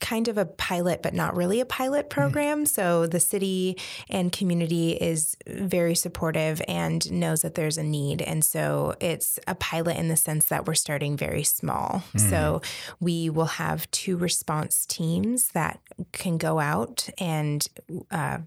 kind 0.00 0.28
of 0.28 0.38
a 0.38 0.46
pilot, 0.46 1.02
but 1.02 1.14
not 1.14 1.36
really 1.36 1.60
a 1.60 1.66
pilot 1.66 2.08
mm-hmm. 2.08 2.20
program. 2.20 2.58
Mm-hmm. 2.58 2.66
So 2.66 3.06
the 3.06 3.20
city 3.20 3.76
and 4.08 4.32
community 4.32 4.92
is 4.92 5.36
very 5.46 5.94
supportive 5.94 6.62
and 6.68 7.10
knows 7.10 7.42
that 7.42 7.54
there's 7.54 7.78
a 7.78 7.82
need. 7.82 8.22
And 8.22 8.44
so 8.44 8.94
it's 9.00 9.38
a 9.46 9.54
pilot 9.54 9.96
in 9.96 10.08
the 10.08 10.16
sense 10.16 10.46
that 10.46 10.66
we're 10.66 10.74
starting 10.74 11.16
very 11.16 11.42
small. 11.42 12.04
Mm-hmm. 12.14 12.30
So 12.30 12.62
we 13.00 13.28
will 13.30 13.46
have 13.46 13.90
two 13.90 14.16
response 14.16 14.86
teams 14.86 15.48
that 15.48 15.80
can 16.12 16.38
go 16.38 16.58
out 16.58 17.08
and 17.18 17.66
uh, 18.10 18.38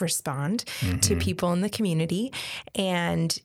respond 0.00 0.64
mm-hmm. 0.80 0.98
to 0.98 1.16
people 1.16 1.52
in 1.52 1.60
the 1.60 1.70
community. 1.70 2.32
And 2.74 3.38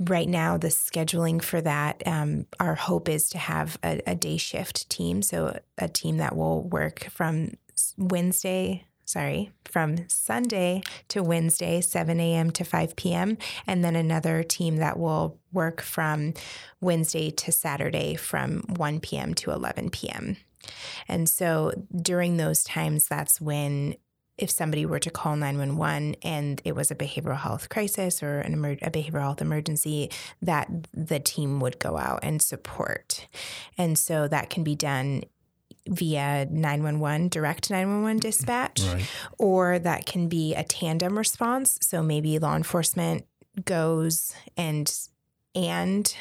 right 0.00 0.28
now, 0.28 0.56
the 0.56 0.68
scheduling 0.68 1.42
for 1.42 1.60
that, 1.60 2.02
um, 2.06 2.46
our 2.58 2.74
hope 2.74 3.08
is 3.08 3.28
to 3.30 3.38
have 3.38 3.78
a, 3.82 4.00
a, 4.06 4.14
day 4.14 4.36
shift 4.36 4.88
team. 4.90 5.22
So, 5.22 5.58
a 5.78 5.88
team 5.88 6.18
that 6.18 6.36
will 6.36 6.62
work 6.62 7.08
from 7.10 7.52
Wednesday. 7.96 8.86
Sorry, 9.06 9.50
from 9.64 10.08
Sunday 10.08 10.82
to 11.08 11.24
Wednesday, 11.24 11.80
7 11.80 12.20
a.m. 12.20 12.52
to 12.52 12.62
5 12.62 12.94
p.m., 12.94 13.38
and 13.66 13.84
then 13.84 13.96
another 13.96 14.44
team 14.44 14.76
that 14.76 15.00
will 15.00 15.36
work 15.52 15.80
from 15.80 16.34
Wednesday 16.80 17.32
to 17.32 17.50
Saturday 17.50 18.14
from 18.14 18.62
1 18.68 19.00
p.m. 19.00 19.34
to 19.34 19.50
11 19.50 19.90
p.m. 19.90 20.36
And 21.08 21.28
so 21.28 21.72
during 21.94 22.36
those 22.36 22.62
times, 22.62 23.08
that's 23.08 23.40
when 23.40 23.96
if 24.40 24.50
somebody 24.50 24.86
were 24.86 24.98
to 24.98 25.10
call 25.10 25.36
911 25.36 26.16
and 26.22 26.62
it 26.64 26.74
was 26.74 26.90
a 26.90 26.94
behavioral 26.94 27.36
health 27.36 27.68
crisis 27.68 28.22
or 28.22 28.40
an 28.40 28.54
emer- 28.54 28.78
a 28.82 28.90
behavioral 28.90 29.22
health 29.22 29.42
emergency, 29.42 30.10
that 30.40 30.68
the 30.92 31.20
team 31.20 31.60
would 31.60 31.78
go 31.78 31.98
out 31.98 32.20
and 32.22 32.40
support. 32.40 33.28
And 33.76 33.98
so 33.98 34.26
that 34.28 34.50
can 34.50 34.64
be 34.64 34.74
done 34.74 35.24
via 35.88 36.46
911 36.50 37.28
direct 37.28 37.70
911 37.70 38.20
dispatch 38.20 38.82
right. 38.82 39.10
or 39.38 39.78
that 39.78 40.04
can 40.06 40.28
be 40.28 40.54
a 40.54 40.62
tandem 40.62 41.16
response 41.16 41.78
so 41.80 42.02
maybe 42.02 42.38
law 42.38 42.54
enforcement 42.54 43.24
goes 43.64 44.34
and 44.56 45.08
and 45.54 46.14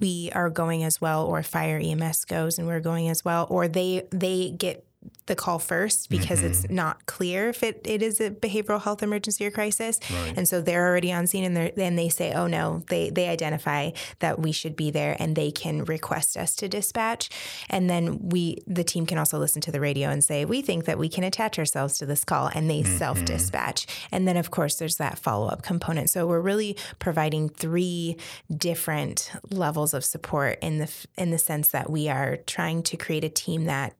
we 0.00 0.30
are 0.34 0.48
going 0.50 0.82
as 0.82 1.00
well 1.00 1.26
or 1.26 1.42
fire 1.42 1.78
EMS 1.82 2.24
goes 2.24 2.58
and 2.58 2.66
we're 2.66 2.80
going 2.80 3.08
as 3.08 3.24
well 3.24 3.46
or 3.50 3.68
they 3.68 4.06
they 4.10 4.50
get 4.50 4.86
the 5.26 5.34
call 5.34 5.58
first 5.58 6.10
because 6.10 6.38
mm-hmm. 6.38 6.48
it's 6.48 6.68
not 6.68 7.06
clear 7.06 7.48
if 7.48 7.62
it, 7.62 7.80
it 7.84 8.02
is 8.02 8.20
a 8.20 8.30
behavioral 8.30 8.82
health 8.82 9.02
emergency 9.02 9.46
or 9.46 9.50
crisis. 9.50 9.98
Right. 10.10 10.34
And 10.36 10.46
so 10.46 10.60
they're 10.60 10.86
already 10.86 11.12
on 11.12 11.26
scene 11.26 11.44
and 11.44 11.72
then 11.76 11.96
they 11.96 12.10
say, 12.10 12.32
oh 12.34 12.46
no, 12.46 12.82
they, 12.88 13.08
they 13.08 13.28
identify 13.28 13.92
that 14.18 14.38
we 14.38 14.52
should 14.52 14.76
be 14.76 14.90
there 14.90 15.16
and 15.18 15.34
they 15.34 15.50
can 15.50 15.84
request 15.84 16.36
us 16.36 16.54
to 16.56 16.68
dispatch. 16.68 17.30
And 17.70 17.88
then 17.88 18.28
we, 18.28 18.58
the 18.66 18.84
team 18.84 19.06
can 19.06 19.16
also 19.16 19.38
listen 19.38 19.62
to 19.62 19.72
the 19.72 19.80
radio 19.80 20.10
and 20.10 20.22
say, 20.22 20.44
we 20.44 20.60
think 20.60 20.84
that 20.84 20.98
we 20.98 21.08
can 21.08 21.24
attach 21.24 21.58
ourselves 21.58 21.96
to 21.98 22.06
this 22.06 22.24
call 22.24 22.50
and 22.54 22.68
they 22.68 22.82
mm-hmm. 22.82 22.98
self 22.98 23.24
dispatch. 23.24 23.86
And 24.12 24.28
then 24.28 24.36
of 24.36 24.50
course 24.50 24.76
there's 24.76 24.96
that 24.96 25.18
follow 25.18 25.48
up 25.48 25.62
component. 25.62 26.10
So 26.10 26.26
we're 26.26 26.40
really 26.40 26.76
providing 26.98 27.48
three 27.48 28.18
different 28.54 29.32
levels 29.50 29.94
of 29.94 30.04
support 30.04 30.58
in 30.60 30.78
the, 30.78 30.92
in 31.16 31.30
the 31.30 31.38
sense 31.38 31.68
that 31.68 31.88
we 31.88 32.10
are 32.10 32.36
trying 32.36 32.82
to 32.84 32.98
create 32.98 33.24
a 33.24 33.30
team 33.30 33.64
that 33.64 33.94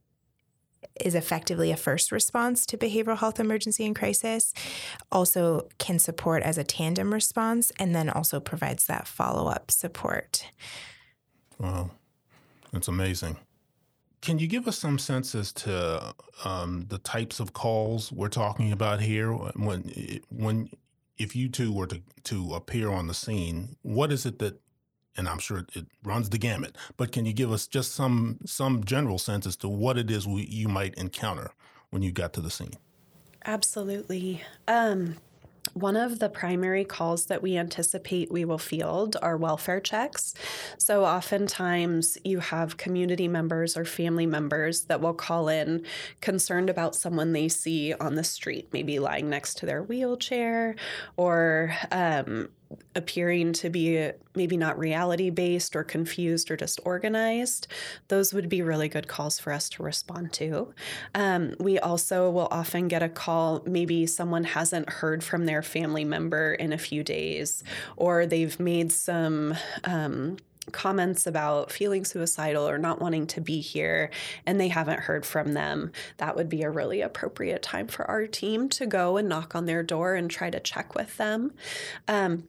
is 1.00 1.14
effectively 1.14 1.70
a 1.70 1.76
first 1.76 2.12
response 2.12 2.66
to 2.66 2.76
behavioral 2.76 3.18
health 3.18 3.40
emergency 3.40 3.84
and 3.84 3.96
crisis, 3.96 4.52
also 5.10 5.68
can 5.78 5.98
support 5.98 6.42
as 6.42 6.58
a 6.58 6.64
tandem 6.64 7.12
response, 7.12 7.72
and 7.78 7.94
then 7.94 8.08
also 8.08 8.40
provides 8.40 8.86
that 8.86 9.06
follow 9.06 9.48
up 9.48 9.70
support. 9.70 10.46
Wow, 11.58 11.90
that's 12.72 12.88
amazing. 12.88 13.36
Can 14.20 14.38
you 14.38 14.46
give 14.46 14.66
us 14.66 14.78
some 14.78 14.98
sense 14.98 15.34
as 15.34 15.52
to 15.52 16.14
um, 16.44 16.86
the 16.88 16.98
types 16.98 17.40
of 17.40 17.52
calls 17.52 18.10
we're 18.10 18.28
talking 18.28 18.72
about 18.72 19.00
here? 19.00 19.30
When, 19.32 19.92
when, 20.30 20.70
if 21.18 21.36
you 21.36 21.50
two 21.50 21.72
were 21.72 21.86
to, 21.88 22.00
to 22.24 22.54
appear 22.54 22.88
on 22.90 23.06
the 23.06 23.12
scene, 23.12 23.76
what 23.82 24.10
is 24.10 24.24
it 24.24 24.38
that 24.38 24.58
and 25.16 25.28
I'm 25.28 25.38
sure 25.38 25.58
it 25.74 25.86
runs 26.02 26.30
the 26.30 26.38
gamut. 26.38 26.76
But 26.96 27.12
can 27.12 27.26
you 27.26 27.32
give 27.32 27.52
us 27.52 27.66
just 27.66 27.92
some 27.92 28.38
some 28.44 28.84
general 28.84 29.18
sense 29.18 29.46
as 29.46 29.56
to 29.56 29.68
what 29.68 29.98
it 29.98 30.10
is 30.10 30.26
we, 30.26 30.42
you 30.46 30.68
might 30.68 30.94
encounter 30.94 31.52
when 31.90 32.02
you 32.02 32.12
got 32.12 32.32
to 32.34 32.40
the 32.40 32.50
scene? 32.50 32.74
Absolutely. 33.44 34.42
Um, 34.66 35.16
one 35.72 35.96
of 35.96 36.18
the 36.18 36.28
primary 36.28 36.84
calls 36.84 37.26
that 37.26 37.42
we 37.42 37.56
anticipate 37.56 38.30
we 38.30 38.44
will 38.44 38.58
field 38.58 39.16
are 39.22 39.36
welfare 39.36 39.80
checks. 39.80 40.34
So, 40.76 41.04
oftentimes, 41.04 42.18
you 42.22 42.40
have 42.40 42.76
community 42.76 43.28
members 43.28 43.76
or 43.76 43.84
family 43.84 44.26
members 44.26 44.82
that 44.82 45.00
will 45.00 45.14
call 45.14 45.48
in 45.48 45.84
concerned 46.20 46.68
about 46.68 46.94
someone 46.94 47.32
they 47.32 47.48
see 47.48 47.94
on 47.94 48.14
the 48.14 48.24
street, 48.24 48.68
maybe 48.72 48.98
lying 48.98 49.30
next 49.30 49.54
to 49.58 49.66
their 49.66 49.82
wheelchair 49.82 50.76
or 51.16 51.74
um, 51.90 52.50
appearing 52.94 53.52
to 53.54 53.70
be 53.70 54.10
maybe 54.34 54.56
not 54.56 54.78
reality 54.78 55.30
based 55.30 55.76
or 55.76 55.84
confused 55.84 56.50
or 56.50 56.56
disorganized, 56.56 57.66
those 58.08 58.32
would 58.32 58.48
be 58.48 58.62
really 58.62 58.88
good 58.88 59.08
calls 59.08 59.38
for 59.38 59.52
us 59.52 59.68
to 59.70 59.82
respond 59.82 60.32
to. 60.32 60.74
Um, 61.14 61.54
we 61.58 61.78
also 61.78 62.30
will 62.30 62.48
often 62.50 62.88
get 62.88 63.02
a 63.02 63.08
call, 63.08 63.62
maybe 63.66 64.06
someone 64.06 64.44
hasn't 64.44 64.88
heard 64.88 65.22
from 65.22 65.46
their 65.46 65.62
family 65.62 66.04
member 66.04 66.54
in 66.54 66.72
a 66.72 66.78
few 66.78 67.02
days, 67.02 67.62
or 67.96 68.26
they've 68.26 68.58
made 68.58 68.92
some. 68.92 69.54
Um, 69.84 70.36
comments 70.72 71.26
about 71.26 71.70
feeling 71.70 72.04
suicidal 72.04 72.68
or 72.68 72.78
not 72.78 73.00
wanting 73.00 73.26
to 73.26 73.40
be 73.40 73.60
here 73.60 74.10
and 74.46 74.60
they 74.60 74.68
haven't 74.68 75.00
heard 75.00 75.26
from 75.26 75.52
them, 75.52 75.92
that 76.16 76.36
would 76.36 76.48
be 76.48 76.62
a 76.62 76.70
really 76.70 77.00
appropriate 77.00 77.62
time 77.62 77.86
for 77.86 78.08
our 78.10 78.26
team 78.26 78.68
to 78.70 78.86
go 78.86 79.16
and 79.16 79.28
knock 79.28 79.54
on 79.54 79.66
their 79.66 79.82
door 79.82 80.14
and 80.14 80.30
try 80.30 80.50
to 80.50 80.60
check 80.60 80.94
with 80.94 81.16
them. 81.16 81.52
Um, 82.08 82.44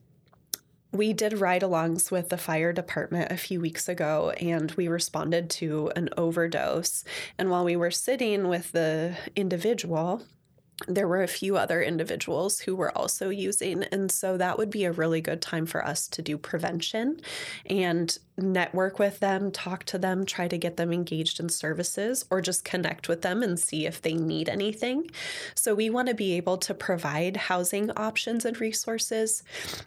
we 0.96 1.12
did 1.12 1.38
ride 1.38 1.62
alongs 1.62 2.10
with 2.10 2.28
the 2.28 2.38
fire 2.38 2.72
department 2.72 3.30
a 3.30 3.36
few 3.36 3.60
weeks 3.60 3.88
ago 3.88 4.30
and 4.40 4.70
we 4.72 4.88
responded 4.88 5.50
to 5.50 5.90
an 5.96 6.08
overdose. 6.16 7.04
And 7.38 7.50
while 7.50 7.64
we 7.64 7.76
were 7.76 7.90
sitting 7.90 8.48
with 8.48 8.72
the 8.72 9.16
individual, 9.34 10.22
there 10.86 11.08
were 11.08 11.22
a 11.22 11.28
few 11.28 11.56
other 11.56 11.82
individuals 11.82 12.60
who 12.60 12.76
were 12.76 12.96
also 12.96 13.30
using. 13.30 13.84
And 13.84 14.12
so 14.12 14.36
that 14.36 14.58
would 14.58 14.70
be 14.70 14.84
a 14.84 14.92
really 14.92 15.20
good 15.20 15.40
time 15.40 15.66
for 15.66 15.84
us 15.84 16.06
to 16.08 16.22
do 16.22 16.36
prevention 16.36 17.20
and 17.64 18.16
network 18.38 18.98
with 18.98 19.20
them, 19.20 19.50
talk 19.50 19.84
to 19.84 19.98
them, 19.98 20.26
try 20.26 20.46
to 20.48 20.58
get 20.58 20.76
them 20.76 20.92
engaged 20.92 21.40
in 21.40 21.48
services, 21.48 22.24
or 22.30 22.40
just 22.40 22.64
connect 22.64 23.08
with 23.08 23.22
them 23.22 23.42
and 23.42 23.58
see 23.58 23.86
if 23.86 24.02
they 24.02 24.14
need 24.14 24.48
anything. 24.48 25.10
So 25.54 25.74
we 25.74 25.90
want 25.90 26.08
to 26.08 26.14
be 26.14 26.34
able 26.34 26.58
to 26.58 26.74
provide 26.74 27.36
housing 27.36 27.90
options 27.92 28.44
and 28.44 28.60
resources. 28.60 29.42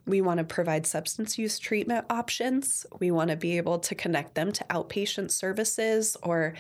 We 0.06 0.22
want 0.22 0.40
to 0.40 0.44
provide 0.44 0.88
substance 0.88 1.38
use 1.38 1.60
treatment 1.60 2.06
options. 2.10 2.86
We 3.00 3.12
want 3.12 3.30
to 3.30 3.36
be 3.36 3.58
able 3.58 3.80
to 3.80 3.96
connect 3.96 4.36
them 4.36 4.52
to 4.54 4.64
outpatient 4.66 5.32
services 5.32 6.18
or 6.24 6.56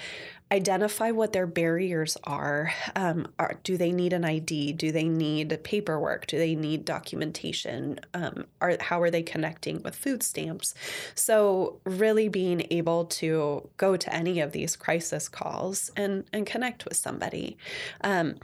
identify 0.52 1.12
what 1.12 1.34
their 1.34 1.45
barriers 1.45 2.17
are. 2.23 2.73
Um, 2.95 3.28
are 3.38 3.60
do 3.63 3.78
they 3.78 3.91
need 3.91 4.13
an 4.13 4.25
ID? 4.25 4.73
Do 4.73 4.91
they 4.91 5.08
need 5.08 5.58
paperwork? 5.63 6.28
Do 6.28 6.38
they 6.38 6.56
need 6.56 6.86
documentation? 6.86 7.99
Um, 8.13 8.45
are 8.62 8.78
how 8.80 9.02
are 9.02 9.12
they 9.12 9.21
connecting 9.21 9.84
with 9.84 9.95
food 9.95 10.23
stamps? 10.23 10.73
So 11.13 11.79
really 11.86 12.30
being 12.30 12.68
able 12.72 13.06
to 13.06 13.70
go 13.78 13.96
to 13.98 14.13
any 14.13 14.39
of 14.39 14.52
these 14.52 14.76
crisis 14.76 15.28
calls 15.30 15.92
and 15.96 16.26
and 16.34 16.46
connect 16.46 16.86
with 16.86 16.98
somebody. 16.98 17.58
Um, 18.02 18.36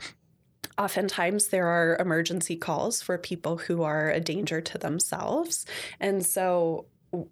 oftentimes 0.78 1.48
there 1.48 1.66
are 1.66 1.96
emergency 1.98 2.56
calls 2.56 3.02
for 3.02 3.16
people 3.18 3.56
who 3.56 3.82
are 3.82 4.10
a 4.10 4.20
danger 4.20 4.60
to 4.60 4.78
themselves, 4.78 5.64
and 6.00 6.24
so 6.24 6.86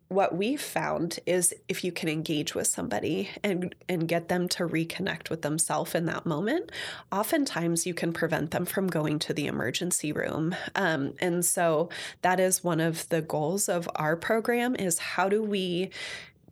what 0.09 0.37
we've 0.37 0.61
found 0.61 1.19
is 1.27 1.55
if 1.69 1.85
you 1.85 1.93
can 1.93 2.09
engage 2.09 2.55
with 2.55 2.67
somebody 2.67 3.31
and 3.43 3.75
and 3.89 4.09
get 4.09 4.29
them 4.29 4.49
to 4.49 4.67
reconnect 4.67 5.31
with 5.31 5.43
themselves 5.43 5.95
in 5.95 6.07
that 6.07 6.27
moment, 6.27 6.71
oftentimes 7.13 7.87
you 7.87 7.95
can 7.95 8.13
prevent 8.13 8.51
them 8.51 8.65
from 8.65 8.87
going 8.87 9.19
to 9.21 9.33
the 9.35 9.47
emergency 9.47 10.13
room. 10.13 10.55
Um, 10.75 11.15
and 11.21 11.45
so 11.45 11.89
that 12.23 12.41
is 12.41 12.65
one 12.65 12.81
of 12.81 13.09
the 13.09 13.23
goals 13.23 13.69
of 13.69 13.89
our 13.97 14.17
program 14.17 14.75
is 14.77 14.99
how 14.99 15.29
do 15.29 15.43
we 15.43 15.91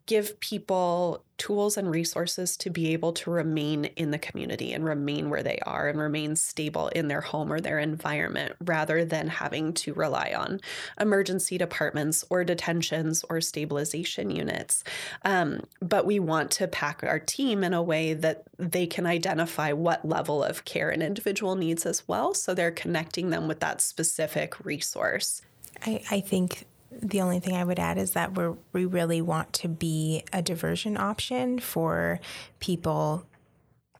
give 0.07 0.39
people 0.41 1.25
tools 1.39 1.77
and 1.77 1.91
resources 1.91 2.57
to 2.57 2.71
be 2.71 2.93
able 2.93 3.13
to 3.13 3.31
remain 3.31 3.87
in 3.97 4.13
the 4.13 4.19
community 4.19 4.73
and 4.73 4.85
remain 4.85 5.29
where 5.29 5.43
they 5.43 5.59
are 5.67 5.89
and 5.89 5.99
remain 5.99 6.37
stable 6.37 6.89
in 6.89 7.09
their 7.09 7.21
home 7.21 7.53
or 7.53 7.61
their 7.61 7.81
environment 7.81 8.55
rather 8.65 9.05
than 9.05 9.27
having 9.27 9.73
to 9.73 9.93
rely 9.95 10.33
on 10.37 10.61
emergency 11.01 11.59
departments 11.59 12.25
or 12.31 12.45
detentions 12.45 13.25
or 13.29 13.41
stabilization 13.41 14.31
units. 14.31 14.85
Um, 15.25 15.63
but 15.81 16.07
we 16.07 16.21
want 16.21 16.53
to 16.53 16.69
pack 16.69 17.03
our 17.03 17.19
team 17.19 17.65
in 17.65 17.75
a 17.75 17.83
way 17.83 18.15
that 18.15 18.45
they 18.59 18.87
can 18.87 19.07
identify 19.07 19.73
what 19.73 20.09
level 20.09 20.45
of 20.45 20.65
care 20.65 20.91
an 20.91 21.03
individual 21.03 21.57
needs 21.57 21.87
as 21.87 22.07
well. 22.07 22.35
So 22.35 22.55
they're 22.55 22.71
connecting 22.71 23.31
them 23.31 23.49
with 23.49 23.61
that 23.61 23.81
specific 23.81 24.65
resource. 24.65 25.43
I, 25.85 26.03
I 26.11 26.21
think 26.21 26.67
the 27.01 27.21
only 27.21 27.41
thing 27.41 27.57
I 27.57 27.65
would 27.65 27.79
add 27.79 27.99
is 27.99 28.13
that 28.13 28.37
we 28.37 28.55
we 28.73 28.85
really 28.85 29.23
want 29.23 29.53
to 29.55 29.69
be 29.69 30.25
a 30.33 30.43
diversion 30.43 30.97
option 30.97 31.59
for 31.59 32.21
people 32.59 33.27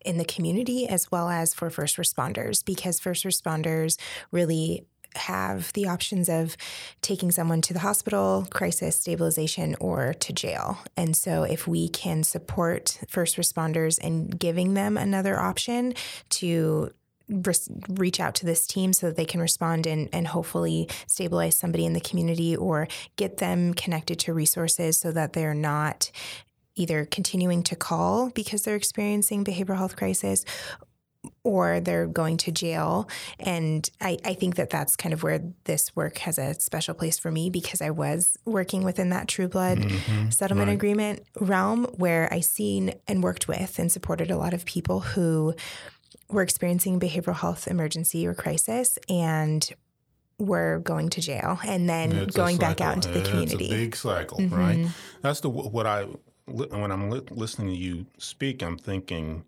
in 0.05 0.19
the 0.19 0.25
community 0.25 0.89
as 0.89 1.11
well 1.11 1.29
as 1.29 1.55
for 1.55 1.71
first 1.71 1.97
responders 1.97 2.65
because 2.65 2.99
first 2.99 3.25
responders 3.25 3.99
really 4.31 4.85
have 5.15 5.73
the 5.75 5.87
options 5.87 6.29
of 6.29 6.57
taking 7.03 7.31
someone 7.31 7.61
to 7.61 7.75
the 7.75 7.81
hospital, 7.81 8.47
crisis 8.51 8.97
stabilization, 8.97 9.77
or 9.81 10.15
to 10.15 10.33
jail. 10.33 10.79
And 10.97 11.17
so, 11.17 11.43
if 11.43 11.69
we 11.69 11.89
can 11.89 12.23
support 12.23 12.99
first 13.09 13.37
responders 13.37 13.99
and 14.03 14.39
giving 14.39 14.75
them 14.75 14.97
another 14.97 15.39
option 15.39 15.95
to 16.31 16.93
reach 17.89 18.21
out 18.21 18.35
to 18.37 18.47
this 18.47 18.67
team 18.67 18.93
so 18.93 19.07
that 19.07 19.17
they 19.17 19.25
can 19.25 19.41
respond 19.41 19.87
and, 19.87 20.09
and 20.13 20.29
hopefully 20.29 20.89
stabilize 21.07 21.59
somebody 21.59 21.87
in 21.87 21.93
the 21.93 22.01
community 22.01 22.57
or 22.57 22.89
get 23.17 23.39
them 23.39 23.75
connected 23.75 24.19
to 24.21 24.35
resources 24.35 24.99
so 24.99 25.13
that 25.13 25.33
they're 25.33 25.55
not 25.55 26.11
either 26.75 27.05
continuing 27.05 27.63
to 27.63 27.77
call 27.77 28.31
because 28.31 28.63
they're 28.63 28.77
experiencing 28.77 29.45
behavioral 29.45 29.77
health 29.77 29.97
crisis 29.97 30.45
or 31.45 31.81
they're 31.81 32.07
going 32.07 32.37
to 32.37 32.51
jail. 32.51 33.09
And 33.39 33.89
I, 34.01 34.19
I, 34.25 34.35
think 34.35 34.57
that 34.57 34.71
that's 34.71 34.97
kind 34.97 35.13
of 35.13 35.23
where 35.23 35.41
this 35.65 35.95
work 35.95 36.19
has 36.19 36.39
a 36.39 36.55
special 36.55 36.95
place 36.95 37.19
for 37.19 37.31
me 37.31 37.49
because 37.49 37.81
I 37.81 37.91
was 37.91 38.37
working 38.45 38.83
within 38.83 39.11
that 39.11 39.29
Trueblood 39.29 39.79
mm-hmm, 39.79 40.31
settlement 40.31 40.69
right. 40.69 40.75
agreement 40.75 41.25
realm 41.41 41.85
where 41.97 42.33
I 42.33 42.41
seen 42.41 42.95
and 43.07 43.23
worked 43.23 43.47
with 43.47 43.79
and 43.79 43.91
supported 43.91 44.31
a 44.31 44.37
lot 44.37 44.55
of 44.55 44.65
people 44.65 45.01
who 45.01 45.55
were 46.33 46.43
experiencing 46.43 46.99
behavioral 46.99 47.37
health 47.37 47.69
emergency 47.69 48.27
or 48.27 48.35
crisis 48.35 48.99
and 49.09 49.71
were 50.39 50.81
going 50.81 51.09
to 51.11 51.21
jail 51.21 51.61
and 51.65 51.89
then 51.89 52.13
it's 52.13 52.35
going 52.35 52.57
back 52.57 52.81
out 52.81 52.97
into 52.97 53.09
the 53.09 53.23
community. 53.23 53.67
It's 53.67 53.73
a 53.73 53.77
big 53.77 53.97
cycle, 53.97 54.39
mm-hmm. 54.39 54.55
right? 54.55 54.89
That's 55.21 55.41
the 55.41 55.49
what 55.49 55.87
I 55.87 56.07
when 56.47 56.91
I'm 56.91 57.11
listening 57.11 57.69
to 57.69 57.77
you 57.77 58.07
speak, 58.19 58.63
I'm 58.63 58.79
thinking. 58.79 59.45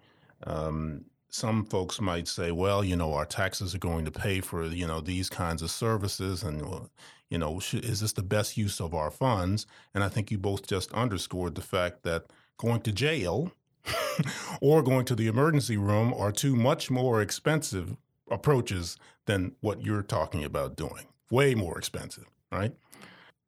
Um, 0.46 1.06
some 1.34 1.64
folks 1.64 2.00
might 2.00 2.28
say, 2.28 2.52
well, 2.52 2.84
you 2.84 2.94
know, 2.94 3.12
our 3.14 3.26
taxes 3.26 3.74
are 3.74 3.78
going 3.78 4.04
to 4.04 4.12
pay 4.12 4.40
for, 4.40 4.66
you 4.66 4.86
know, 4.86 5.00
these 5.00 5.28
kinds 5.28 5.62
of 5.62 5.70
services. 5.70 6.44
And, 6.44 6.88
you 7.28 7.38
know, 7.38 7.58
should, 7.58 7.84
is 7.84 8.00
this 8.00 8.12
the 8.12 8.22
best 8.22 8.56
use 8.56 8.80
of 8.80 8.94
our 8.94 9.10
funds? 9.10 9.66
And 9.92 10.04
I 10.04 10.08
think 10.08 10.30
you 10.30 10.38
both 10.38 10.68
just 10.68 10.92
underscored 10.92 11.56
the 11.56 11.60
fact 11.60 12.04
that 12.04 12.26
going 12.56 12.82
to 12.82 12.92
jail 12.92 13.50
or 14.60 14.82
going 14.82 15.04
to 15.06 15.14
the 15.14 15.26
emergency 15.26 15.76
room 15.76 16.14
are 16.14 16.32
two 16.32 16.56
much 16.56 16.90
more 16.90 17.20
expensive 17.20 17.96
approaches 18.30 18.96
than 19.26 19.54
what 19.60 19.82
you're 19.82 20.02
talking 20.02 20.44
about 20.44 20.76
doing. 20.76 21.06
Way 21.30 21.54
more 21.54 21.78
expensive, 21.78 22.26
right? 22.52 22.72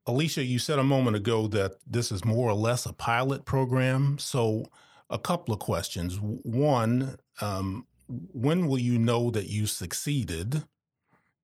Aleesia, 0.06 0.46
you 0.46 0.58
said 0.58 0.78
a 0.78 0.84
moment 0.84 1.16
ago 1.16 1.48
that 1.48 1.76
this 1.86 2.12
is 2.12 2.24
more 2.24 2.48
or 2.48 2.54
less 2.54 2.86
a 2.86 2.92
pilot 2.92 3.44
program. 3.44 4.18
So, 4.18 4.66
a 5.10 5.18
couple 5.18 5.52
of 5.52 5.60
questions. 5.60 6.18
One, 6.20 7.16
um, 7.40 7.86
when 8.08 8.66
will 8.66 8.78
you 8.78 8.98
know 8.98 9.30
that 9.30 9.48
you 9.48 9.66
succeeded? 9.66 10.64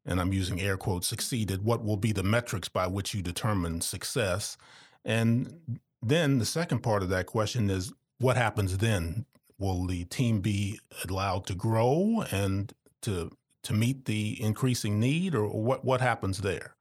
And 0.05 0.21
I'm 0.21 0.33
using 0.33 0.61
air 0.61 0.77
quotes, 0.77 1.07
succeeded. 1.07 1.65
What 1.65 1.85
will 1.85 1.97
be 1.97 2.13
the 2.13 2.25
metrics 2.25 2.69
by 2.69 2.89
which 2.89 3.15
you 3.15 3.23
determine 3.23 3.81
success? 3.81 4.57
And 5.05 5.79
then 6.01 6.39
the 6.39 6.45
second 6.45 6.81
part 6.81 7.03
of 7.03 7.09
that 7.11 7.27
question 7.27 7.71
is 7.71 7.93
what 8.23 8.37
happens 8.37 8.79
then? 8.79 9.27
Will 9.59 9.87
the 9.87 10.05
team 10.05 10.41
be 10.41 10.81
allowed 11.09 11.47
to 11.47 11.55
grow 11.55 12.25
and 12.31 12.73
to 13.03 13.31
to 13.65 13.73
meet 13.73 14.07
the 14.07 14.43
increasing 14.43 14.99
need, 14.99 15.35
or 15.35 15.47
what 15.49 15.85
what 15.85 16.01
happens 16.01 16.39
there? 16.39 16.75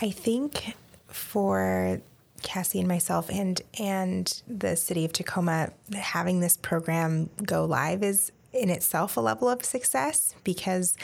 I 0.00 0.10
think 0.10 0.74
for 1.06 2.00
Cassie 2.42 2.78
and 2.78 2.88
myself 2.88 3.28
and 3.30 3.60
and 3.78 4.42
the 4.46 4.76
city 4.76 5.04
of 5.04 5.12
Tacoma 5.12 5.72
having 5.94 6.40
this 6.40 6.56
program 6.56 7.30
go 7.44 7.64
live 7.64 8.02
is 8.02 8.32
in 8.52 8.70
itself 8.70 9.16
a 9.16 9.20
level 9.20 9.48
of 9.48 9.64
success 9.64 10.34
because 10.42 10.96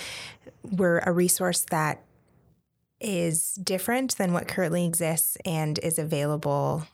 we're 0.62 1.00
a 1.00 1.12
resource 1.12 1.66
that 1.70 2.02
is 3.00 3.54
different 3.56 4.16
than 4.16 4.32
what 4.32 4.48
currently 4.48 4.86
exists 4.86 5.36
and 5.44 5.78
is 5.80 5.98
available 5.98 6.86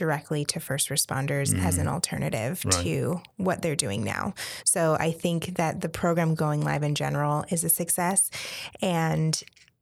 directly 0.00 0.46
to 0.46 0.58
first 0.58 0.88
responders 0.88 1.54
mm. 1.54 1.62
as 1.62 1.76
an 1.76 1.86
mm. 1.86 1.92
alternative 1.92 2.62
right. 2.64 2.74
to 2.82 3.20
what 3.36 3.60
they're 3.60 3.76
doing 3.76 4.02
now. 4.02 4.32
So 4.64 4.96
I 4.98 5.12
think 5.12 5.56
that 5.56 5.82
the 5.82 5.90
program 5.90 6.34
going 6.34 6.62
live 6.64 6.82
in 6.82 6.94
general 6.94 7.44
is 7.50 7.62
a 7.64 7.68
success. 7.68 8.30
And 8.80 9.40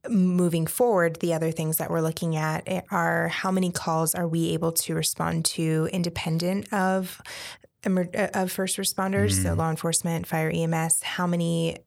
moving 0.09 0.67
forward, 0.67 1.21
the 1.21 1.33
other 1.33 1.51
things 1.51 1.77
that 1.77 1.89
we're 1.89 2.01
looking 2.01 2.35
at 2.35 2.67
are 2.91 3.29
how 3.29 3.49
many 3.49 3.71
calls 3.71 4.13
are 4.13 4.27
we 4.27 4.49
able 4.49 4.73
to 4.73 4.93
respond 4.93 5.45
to 5.45 5.87
independent 5.93 6.71
of 6.73 7.21
of 7.85 8.51
first 8.51 8.75
responders, 8.77 9.31
mm. 9.31 9.43
so 9.43 9.53
law 9.53 9.69
enforcement, 9.69 10.27
fire, 10.27 10.51
EMS. 10.53 11.01
How 11.01 11.25
many 11.25 11.77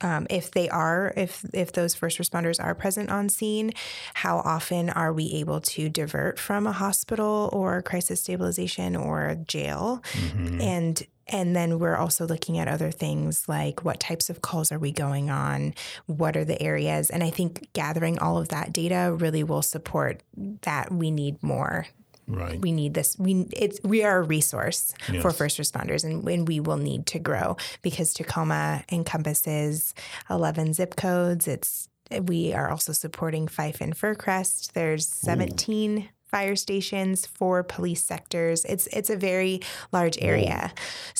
um, 0.00 0.26
if 0.30 0.50
they 0.52 0.68
are 0.68 1.12
if 1.16 1.44
if 1.52 1.72
those 1.72 1.94
first 1.94 2.18
responders 2.18 2.62
are 2.62 2.74
present 2.74 3.10
on 3.10 3.28
scene 3.28 3.72
how 4.14 4.38
often 4.38 4.90
are 4.90 5.12
we 5.12 5.32
able 5.34 5.60
to 5.60 5.88
divert 5.88 6.38
from 6.38 6.66
a 6.66 6.72
hospital 6.72 7.50
or 7.52 7.82
crisis 7.82 8.20
stabilization 8.20 8.96
or 8.96 9.36
jail? 9.46 10.02
Mm-hmm. 10.12 10.60
and 10.60 11.06
and 11.30 11.54
then 11.54 11.78
we're 11.78 11.96
also 11.96 12.26
looking 12.26 12.58
at 12.58 12.68
other 12.68 12.90
things 12.90 13.48
like 13.48 13.84
what 13.84 14.00
types 14.00 14.30
of 14.30 14.40
calls 14.40 14.72
are 14.72 14.78
we 14.78 14.92
going 14.92 15.28
on? 15.28 15.74
What 16.06 16.36
are 16.36 16.44
the 16.44 16.60
areas? 16.62 17.10
And 17.10 17.22
i 17.22 17.30
think 17.30 17.68
gathering 17.72 18.18
all 18.18 18.38
of 18.38 18.48
that 18.48 18.72
data 18.72 19.14
really 19.16 19.42
will 19.42 19.62
support 19.62 20.22
that 20.62 20.92
we 20.92 21.10
need 21.10 21.42
more 21.42 21.86
Right. 22.28 22.60
We 22.60 22.72
need 22.72 22.94
this. 22.94 23.16
We 23.18 23.46
it's 23.56 23.80
we 23.82 24.04
are 24.04 24.18
a 24.18 24.22
resource 24.22 24.92
yes. 25.10 25.22
for 25.22 25.30
first 25.30 25.58
responders, 25.58 26.04
and, 26.04 26.28
and 26.28 26.46
we 26.46 26.60
will 26.60 26.76
need 26.76 27.06
to 27.06 27.18
grow 27.18 27.56
because 27.80 28.12
Tacoma 28.12 28.84
encompasses 28.92 29.94
eleven 30.28 30.74
zip 30.74 30.94
codes. 30.96 31.48
It's 31.48 31.88
we 32.22 32.52
are 32.52 32.70
also 32.70 32.92
supporting 32.92 33.48
Fife 33.48 33.80
and 33.80 33.96
Fircrest. 33.96 34.72
There's 34.72 35.06
seventeen. 35.06 35.98
Ooh 35.98 36.08
fire 36.28 36.56
stations, 36.56 37.24
four 37.24 37.62
police 37.62 38.04
sectors. 38.04 38.64
It's 38.66 38.86
it's 38.88 39.08
a 39.08 39.16
very 39.16 39.60
large 39.92 40.18
area. 40.20 40.72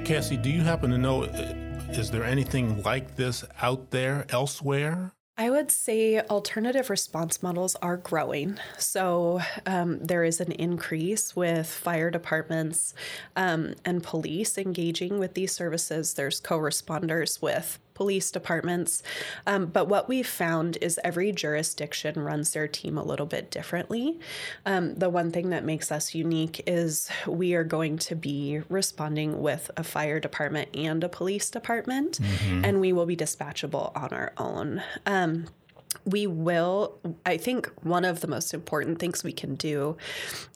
Cassie, 0.03 0.35
do 0.35 0.49
you 0.49 0.61
happen 0.61 0.89
to 0.89 0.97
know 0.97 1.25
uh, 1.25 1.53
is 1.89 2.09
there 2.09 2.23
anything 2.23 2.81
like 2.81 3.17
this 3.17 3.45
out 3.61 3.91
there 3.91 4.25
elsewhere? 4.29 5.11
I 5.37 5.51
would 5.51 5.69
say 5.69 6.19
alternative 6.19 6.89
response 6.89 7.43
models 7.43 7.75
are 7.83 7.97
growing. 7.97 8.57
So 8.79 9.41
um, 9.67 9.99
there 9.99 10.23
is 10.23 10.41
an 10.41 10.53
increase 10.53 11.35
with 11.35 11.67
fire 11.67 12.09
departments 12.09 12.95
um, 13.35 13.75
and 13.85 14.01
police 14.01 14.57
engaging 14.57 15.19
with 15.19 15.35
these 15.35 15.51
services. 15.51 16.15
There's 16.15 16.39
co 16.39 16.57
responders 16.57 17.43
with 17.43 17.77
police 18.01 18.31
departments. 18.31 19.03
Um, 19.45 19.67
but 19.67 19.87
what 19.87 20.09
we've 20.09 20.25
found 20.25 20.75
is 20.81 20.99
every 21.03 21.31
jurisdiction 21.31 22.19
runs 22.19 22.49
their 22.49 22.67
team 22.67 22.97
a 22.97 23.03
little 23.03 23.27
bit 23.27 23.51
differently. 23.51 24.19
Um, 24.65 24.95
the 24.95 25.07
one 25.07 25.29
thing 25.29 25.51
that 25.51 25.63
makes 25.63 25.91
us 25.91 26.15
unique 26.15 26.63
is 26.65 27.11
we 27.27 27.53
are 27.53 27.63
going 27.63 27.99
to 27.99 28.15
be 28.15 28.61
responding 28.69 29.39
with 29.39 29.69
a 29.77 29.83
fire 29.83 30.19
department 30.19 30.69
and 30.75 31.03
a 31.03 31.09
police 31.09 31.51
department, 31.51 32.17
mm-hmm. 32.19 32.65
and 32.65 32.81
we 32.81 32.91
will 32.91 33.05
be 33.05 33.15
dispatchable 33.15 33.95
on 33.95 34.09
our 34.09 34.33
own. 34.35 34.81
Um, 35.05 35.45
we 36.05 36.25
will 36.25 36.99
i 37.25 37.37
think 37.37 37.71
one 37.83 38.05
of 38.05 38.21
the 38.21 38.27
most 38.27 38.53
important 38.53 38.99
things 38.99 39.23
we 39.23 39.31
can 39.31 39.55
do 39.55 39.95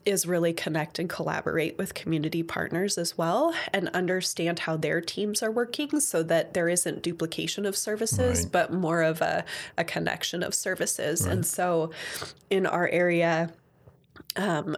is 0.06 0.26
really 0.26 0.54
connect 0.54 1.00
and 1.00 1.10
collaborate 1.10 1.78
with 1.78 1.94
community 1.94 2.44
partners 2.44 2.98
as 2.98 3.18
well 3.18 3.54
and 3.74 3.90
understand 3.90 4.60
how 4.60 4.76
their 4.76 5.02
teams 5.02 5.42
are 5.44 5.52
working 5.52 6.00
so 6.00 6.24
that 6.24 6.54
there 6.54 6.70
isn't 6.70 7.02
duplication 7.02 7.66
of 7.66 7.76
services 7.76 8.44
right. 8.44 8.52
but 8.52 8.74
more 8.74 9.02
of 9.02 9.22
a, 9.22 9.44
a 9.78 9.84
connection 9.84 10.44
of 10.44 10.54
services 10.54 11.24
right. 11.24 11.34
and 11.34 11.46
so 11.46 11.92
in 12.50 12.66
our 12.66 12.88
area 12.90 13.52
um, 14.38 14.76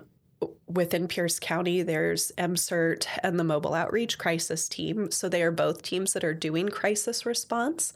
within 0.68 1.08
Pierce 1.08 1.40
County, 1.40 1.82
there's 1.82 2.32
MCERT 2.38 3.08
and 3.24 3.40
the 3.40 3.44
Mobile 3.44 3.74
Outreach 3.74 4.18
Crisis 4.18 4.68
Team. 4.68 5.12
So 5.12 5.30
they 5.30 5.42
are 5.42 5.52
both 5.52 5.82
teams 5.82 6.14
that 6.14 6.24
are 6.24 6.34
doing 6.34 6.70
crisis 6.70 7.26
response. 7.26 7.94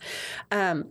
Um, 0.50 0.90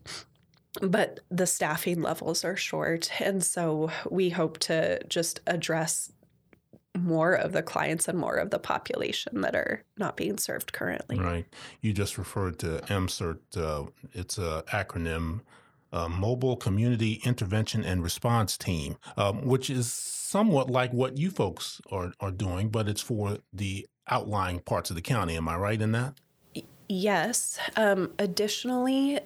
but 0.82 1.20
the 1.30 1.46
staffing 1.46 2.02
levels 2.02 2.46
are 2.46 2.56
short. 2.56 3.12
And 3.20 3.44
so 3.44 3.92
we 4.10 4.30
hope 4.30 4.60
to 4.60 5.04
just 5.08 5.42
address 5.48 6.12
more 6.98 7.34
of 7.34 7.52
the 7.54 7.64
clients 7.64 8.08
and 8.08 8.18
more 8.18 8.36
of 8.36 8.50
the 8.50 8.60
population 8.60 9.42
that 9.42 9.56
are 9.56 9.84
not 9.98 10.18
being 10.18 10.38
served 10.38 10.74
currently. 10.74 11.20
Right. 11.20 11.46
You 11.82 11.94
just 11.94 12.18
referred 12.18 12.60
to 12.60 12.82
MCERT. 12.88 13.40
Uh, 13.56 13.90
it's 14.14 14.38
an 14.38 14.62
acronym, 14.64 15.42
uh, 15.94 16.10
Mobile 16.10 16.58
Community 16.58 17.22
Intervention 17.24 17.84
and 17.84 18.04
Response 18.04 18.58
Team, 18.58 18.98
um, 19.18 19.46
which 19.46 19.70
is 19.70 19.92
somewhat 19.92 20.70
like 20.70 20.92
what 20.94 21.18
you 21.18 21.32
folks 21.32 21.82
are, 21.92 22.14
are 22.20 22.32
doing, 22.32 22.70
but 22.70 22.88
it's 22.88 23.02
for 23.02 23.38
the 23.54 23.88
outlying 24.10 24.60
parts 24.60 24.90
of 24.90 24.96
the 24.96 25.02
county. 25.02 25.36
Am 25.36 25.48
I 25.48 25.56
right 25.56 25.82
in 25.82 25.92
that? 25.94 26.16
Yes. 26.90 27.58
Um, 27.78 28.12
additionally, 28.20 29.20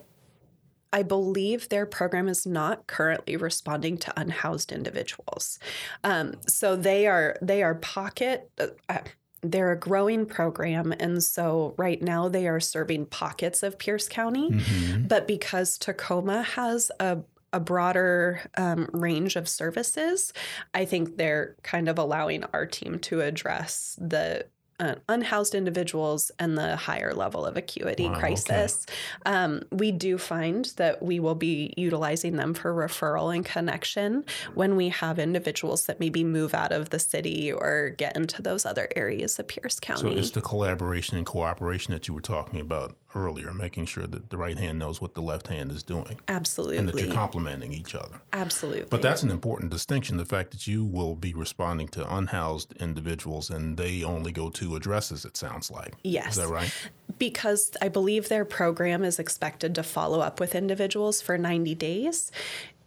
I 0.95 1.03
believe 1.03 1.67
their 1.67 1.85
program 1.85 2.29
is 2.29 2.45
not 2.45 2.87
currently 2.87 3.35
responding 3.35 3.97
to 3.97 4.13
unhoused 4.15 4.71
individuals. 4.71 5.59
Um, 6.05 6.35
so 6.47 6.77
they 6.77 7.05
are 7.05 7.37
they 7.41 7.63
are 7.63 7.75
pocket. 7.75 8.49
Uh, 8.57 8.99
they're 9.41 9.73
a 9.73 9.79
growing 9.79 10.25
program, 10.25 10.93
and 10.97 11.21
so 11.21 11.75
right 11.77 12.01
now 12.01 12.29
they 12.29 12.47
are 12.47 12.61
serving 12.61 13.07
pockets 13.07 13.61
of 13.61 13.77
Pierce 13.77 14.07
County. 14.07 14.49
Mm-hmm. 14.49 15.07
But 15.07 15.27
because 15.27 15.77
Tacoma 15.77 16.43
has 16.43 16.91
a 17.01 17.19
a 17.51 17.59
broader 17.59 18.41
um, 18.57 18.89
range 18.93 19.35
of 19.35 19.49
services, 19.49 20.31
I 20.73 20.85
think 20.85 21.17
they're 21.17 21.55
kind 21.63 21.89
of 21.89 21.97
allowing 21.97 22.45
our 22.53 22.65
team 22.65 22.99
to 22.99 23.21
address 23.21 23.97
the 23.99 24.45
uh, 24.79 24.95
unhoused 25.07 25.55
individuals 25.55 26.31
and 26.39 26.57
the 26.57 26.75
higher 26.75 27.13
level 27.13 27.45
of 27.45 27.55
acuity 27.55 28.09
wow, 28.09 28.19
crisis. 28.19 28.85
Okay. 29.25 29.35
Um, 29.35 29.63
we 29.71 29.91
do 29.91 30.17
find 30.17 30.65
that 30.77 31.01
we 31.01 31.19
will 31.19 31.35
be 31.35 31.73
utilizing 31.77 32.35
them 32.35 32.53
for 32.53 32.73
referral 32.73 33.33
and 33.33 33.45
connection 33.45 34.25
when 34.53 34.75
we 34.75 34.89
have 34.89 35.17
individuals 35.19 35.85
that 35.85 35.99
maybe 35.99 36.23
move 36.23 36.53
out 36.53 36.71
of 36.71 36.89
the 36.89 36.99
city 36.99 37.51
or 37.51 37.91
get 37.97 38.15
into 38.15 38.41
those 38.41 38.65
other 38.65 38.89
areas 38.95 39.39
of 39.39 39.47
Pierce 39.47 39.79
County. 39.79 40.01
So 40.01 40.19
it's 40.19 40.31
the 40.31 40.41
collaboration 40.41 41.17
and 41.17 41.25
cooperation 41.25 41.93
that 41.93 42.07
you 42.07 42.13
were 42.13 42.21
talking 42.21 42.59
about 42.59 42.95
earlier, 43.15 43.53
making 43.53 43.85
sure 43.85 44.05
that 44.05 44.29
the 44.29 44.37
right 44.37 44.57
hand 44.57 44.77
knows 44.77 45.01
what 45.01 45.15
the 45.15 45.21
left 45.21 45.47
hand 45.47 45.71
is 45.71 45.81
doing. 45.81 46.19
Absolutely. 46.27 46.77
And 46.77 46.89
that 46.89 46.99
you're 46.99 47.13
complementing 47.13 47.73
each 47.73 47.95
other. 47.95 48.21
Absolutely. 48.33 48.87
But 48.89 49.01
that's 49.01 49.23
an 49.23 49.31
important 49.31 49.71
distinction 49.71 50.17
the 50.17 50.25
fact 50.25 50.51
that 50.51 50.67
you 50.67 50.83
will 50.83 51.15
be 51.15 51.33
responding 51.33 51.87
to 51.89 52.15
unhoused 52.15 52.73
individuals 52.73 53.49
and 53.49 53.77
they 53.77 54.03
only 54.03 54.31
go 54.31 54.49
to 54.51 54.75
addresses, 54.75 55.25
it 55.25 55.37
sounds 55.37 55.71
like. 55.71 55.93
Yes. 56.03 56.31
Is 56.31 56.43
that 56.43 56.49
right? 56.49 56.73
Because 57.17 57.71
I 57.81 57.87
believe 57.87 58.27
their 58.27 58.45
program 58.45 59.03
is 59.03 59.19
expected 59.19 59.73
to 59.75 59.83
follow 59.83 60.19
up 60.19 60.39
with 60.39 60.53
individuals 60.53 61.21
for 61.21 61.37
90 61.37 61.73
days 61.75 62.31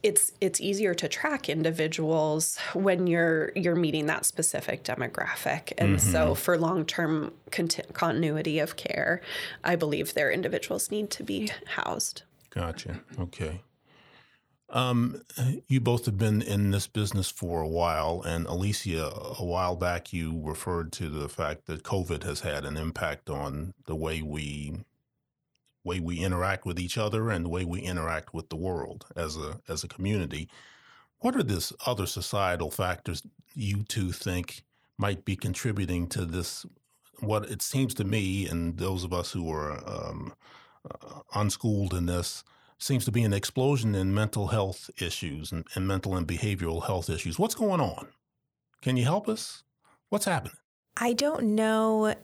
it's 0.02 0.32
it's 0.40 0.60
easier 0.60 0.94
to 0.94 1.08
track 1.08 1.48
individuals 1.48 2.58
when 2.72 3.06
you're 3.06 3.52
you're 3.56 3.74
meeting 3.74 4.06
that 4.06 4.24
specific 4.24 4.84
demographic. 4.84 5.72
And 5.76 5.98
mm-hmm. 5.98 6.12
so 6.12 6.34
for 6.34 6.56
long-term 6.56 7.32
conti- 7.50 7.82
continuity 7.92 8.58
of 8.58 8.76
care 8.76 9.20
i 9.64 9.74
believe 9.76 10.14
their 10.14 10.30
individuals 10.30 10.90
need 10.90 11.10
to 11.10 11.22
be 11.22 11.50
housed. 11.66 12.22
Gotcha. 12.50 13.00
Okay. 13.18 13.60
Um, 14.70 15.22
you 15.66 15.80
both 15.80 16.04
have 16.06 16.18
been 16.18 16.42
in 16.42 16.72
this 16.72 16.86
business 16.86 17.30
for 17.30 17.62
a 17.62 17.68
while, 17.68 18.22
and 18.22 18.46
Aleesia, 18.46 19.38
a 19.40 19.44
while 19.44 19.76
back, 19.76 20.12
you 20.12 20.38
referred 20.42 20.92
to 20.94 21.08
the 21.08 21.28
fact 21.28 21.66
that 21.66 21.84
COVID 21.84 22.22
has 22.24 22.40
had 22.40 22.66
an 22.66 22.76
impact 22.76 23.30
on 23.30 23.72
the 23.86 23.96
way 23.96 24.20
we 24.20 24.84
way 25.88 26.00
we 26.00 26.18
interact 26.18 26.66
with 26.66 26.78
each 26.78 26.96
other 26.98 27.30
and 27.30 27.44
the 27.44 27.54
way 27.56 27.64
we 27.64 27.80
interact 27.80 28.34
with 28.34 28.48
the 28.48 28.62
world 28.68 29.06
as 29.16 29.36
a 29.36 29.60
as 29.72 29.82
a 29.84 29.88
community. 29.96 30.48
What 31.20 31.34
are 31.36 31.42
these 31.42 31.72
other 31.90 32.06
societal 32.06 32.70
factors 32.70 33.22
you 33.54 33.82
two 33.82 34.12
think 34.12 34.62
might 34.96 35.24
be 35.24 35.36
contributing 35.36 36.06
to 36.08 36.24
this? 36.24 36.66
What 37.20 37.50
it 37.50 37.62
seems 37.62 37.94
to 37.94 38.04
me, 38.04 38.46
and 38.50 38.78
those 38.78 39.02
of 39.04 39.12
us 39.12 39.32
who 39.32 39.50
are 39.50 39.72
um, 39.94 40.32
uh, 40.88 41.20
unschooled 41.34 41.92
in 41.92 42.06
this, 42.06 42.44
seems 42.78 43.04
to 43.04 43.12
be 43.12 43.24
an 43.24 43.32
explosion 43.32 43.94
in 43.94 44.14
mental 44.14 44.48
health 44.48 44.88
issues 45.02 45.50
and, 45.52 45.64
and 45.74 45.88
mental 45.88 46.16
and 46.16 46.28
behavioral 46.28 46.86
health 46.86 47.10
issues. 47.10 47.38
What's 47.38 47.56
going 47.56 47.80
on? 47.80 48.06
Can 48.82 48.96
you 48.96 49.04
help 49.04 49.28
us? 49.28 49.64
What's 50.10 50.26
happening? 50.26 50.56
I 50.96 51.12
don't 51.12 51.42
know 51.54 52.14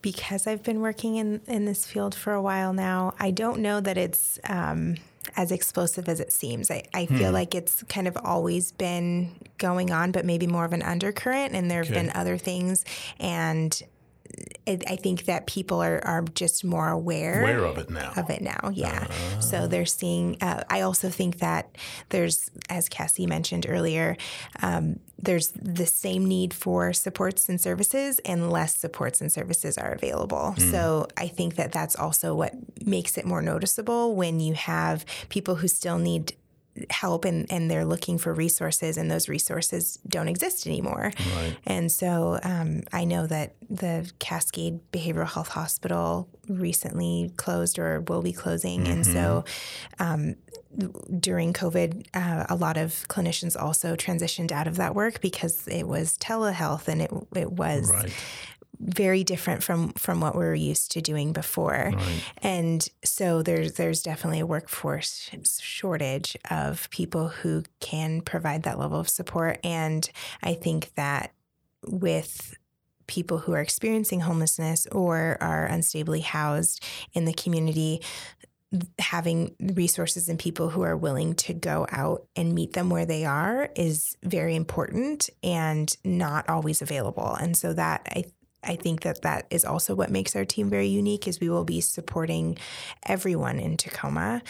because 0.00 0.46
I've 0.46 0.62
been 0.62 0.80
working 0.80 1.16
in, 1.16 1.40
in 1.46 1.64
this 1.64 1.86
field 1.86 2.14
for 2.14 2.32
a 2.32 2.42
while 2.42 2.72
now, 2.72 3.14
I 3.18 3.30
don't 3.30 3.60
know 3.60 3.80
that 3.80 3.96
it's 3.96 4.38
um, 4.48 4.96
as 5.36 5.52
explosive 5.52 6.08
as 6.08 6.20
it 6.20 6.32
seems. 6.32 6.70
I, 6.70 6.84
I 6.92 7.04
hmm. 7.04 7.16
feel 7.16 7.32
like 7.32 7.54
it's 7.54 7.82
kind 7.84 8.08
of 8.08 8.16
always 8.16 8.72
been 8.72 9.32
going 9.58 9.90
on, 9.90 10.12
but 10.12 10.24
maybe 10.24 10.46
more 10.46 10.64
of 10.64 10.72
an 10.72 10.82
undercurrent, 10.82 11.54
and 11.54 11.70
there 11.70 11.82
have 11.82 11.92
okay. 11.92 12.02
been 12.02 12.12
other 12.14 12.38
things. 12.38 12.84
And 13.18 13.80
I 14.66 14.96
think 14.96 15.24
that 15.24 15.46
people 15.46 15.82
are, 15.82 16.00
are 16.04 16.22
just 16.34 16.64
more 16.64 16.88
aware, 16.88 17.42
aware 17.42 17.64
of 17.64 17.78
it 17.78 17.90
now. 17.90 18.12
Of 18.16 18.30
it 18.30 18.40
now, 18.42 18.70
yeah. 18.72 19.08
Uh. 19.10 19.40
So 19.40 19.66
they're 19.66 19.86
seeing. 19.86 20.36
Uh, 20.40 20.62
I 20.70 20.82
also 20.82 21.08
think 21.08 21.38
that 21.38 21.76
there's, 22.10 22.50
as 22.70 22.88
Cassie 22.88 23.26
mentioned 23.26 23.66
earlier, 23.68 24.16
um, 24.62 25.00
there's 25.18 25.48
the 25.50 25.86
same 25.86 26.26
need 26.26 26.54
for 26.54 26.92
supports 26.92 27.48
and 27.48 27.60
services, 27.60 28.20
and 28.24 28.50
less 28.50 28.76
supports 28.76 29.20
and 29.20 29.32
services 29.32 29.78
are 29.78 29.92
available. 29.92 30.54
Mm. 30.56 30.70
So 30.70 31.08
I 31.16 31.28
think 31.28 31.56
that 31.56 31.72
that's 31.72 31.96
also 31.96 32.34
what 32.34 32.54
makes 32.84 33.18
it 33.18 33.24
more 33.24 33.42
noticeable 33.42 34.14
when 34.14 34.40
you 34.40 34.54
have 34.54 35.04
people 35.28 35.56
who 35.56 35.68
still 35.68 35.98
need 35.98 36.34
help 36.90 37.24
and, 37.24 37.50
and 37.52 37.70
they're 37.70 37.84
looking 37.84 38.18
for 38.18 38.32
resources 38.32 38.96
and 38.96 39.10
those 39.10 39.28
resources 39.28 39.98
don't 40.08 40.28
exist 40.28 40.66
anymore. 40.66 41.12
Right. 41.36 41.56
And 41.66 41.92
so 41.92 42.38
um, 42.42 42.82
I 42.92 43.04
know 43.04 43.26
that 43.26 43.54
the 43.68 44.10
Cascade 44.18 44.80
Behavioral 44.92 45.30
Health 45.30 45.48
Hospital 45.48 46.28
recently 46.48 47.32
closed 47.36 47.78
or 47.78 48.00
will 48.00 48.22
be 48.22 48.32
closing. 48.32 48.82
Mm-hmm. 48.82 48.92
And 48.92 49.06
so 49.06 49.44
mm-hmm. 49.98 50.02
um, 50.02 50.34
during 51.20 51.52
COVID, 51.52 52.06
uh, 52.14 52.46
a 52.48 52.56
lot 52.56 52.76
of 52.76 53.06
clinicians 53.08 53.60
also 53.60 53.94
transitioned 53.94 54.50
out 54.50 54.66
of 54.66 54.76
that 54.76 54.94
work 54.94 55.20
because 55.20 55.68
it 55.68 55.86
was 55.86 56.16
telehealth 56.18 56.88
and 56.88 57.02
it 57.02 57.10
it 57.36 57.52
was 57.52 57.90
right. 57.90 58.12
Very 58.82 59.22
different 59.22 59.62
from 59.62 59.92
from 59.92 60.20
what 60.20 60.34
we 60.34 60.44
were 60.44 60.54
used 60.54 60.90
to 60.92 61.00
doing 61.00 61.32
before. 61.32 61.92
Right. 61.94 62.24
And 62.38 62.86
so 63.04 63.42
there's 63.42 63.74
there's 63.74 64.02
definitely 64.02 64.40
a 64.40 64.46
workforce 64.46 65.30
shortage 65.60 66.36
of 66.50 66.90
people 66.90 67.28
who 67.28 67.62
can 67.80 68.20
provide 68.20 68.64
that 68.64 68.78
level 68.78 68.98
of 68.98 69.08
support. 69.08 69.58
And 69.62 70.08
I 70.42 70.54
think 70.54 70.92
that 70.96 71.32
with 71.86 72.56
people 73.06 73.38
who 73.38 73.52
are 73.52 73.60
experiencing 73.60 74.20
homelessness 74.20 74.86
or 74.86 75.36
are 75.40 75.68
unstably 75.68 76.22
housed 76.22 76.82
in 77.12 77.24
the 77.24 77.32
community 77.32 78.00
having 78.98 79.54
resources 79.60 80.28
and 80.28 80.38
people 80.38 80.70
who 80.70 80.80
are 80.82 80.96
willing 80.96 81.34
to 81.34 81.52
go 81.52 81.86
out 81.90 82.26
and 82.36 82.54
meet 82.54 82.72
them 82.72 82.88
where 82.88 83.04
they 83.04 83.24
are 83.24 83.68
is 83.76 84.16
very 84.22 84.56
important 84.56 85.28
and 85.42 85.94
not 86.04 86.48
always 86.48 86.80
available. 86.80 87.34
And 87.34 87.54
so 87.56 87.74
that 87.74 88.06
I 88.06 88.24
I 88.64 88.76
think 88.76 89.02
that 89.02 89.22
that 89.22 89.46
is 89.50 89.64
also 89.64 89.94
what 89.94 90.10
makes 90.10 90.36
our 90.36 90.44
team 90.44 90.70
very 90.70 90.88
unique 90.88 91.26
is 91.26 91.40
we 91.40 91.48
will 91.48 91.64
be 91.64 91.80
supporting 91.80 92.58
everyone 93.06 93.58
in 93.58 93.76
Tacoma 93.76 94.42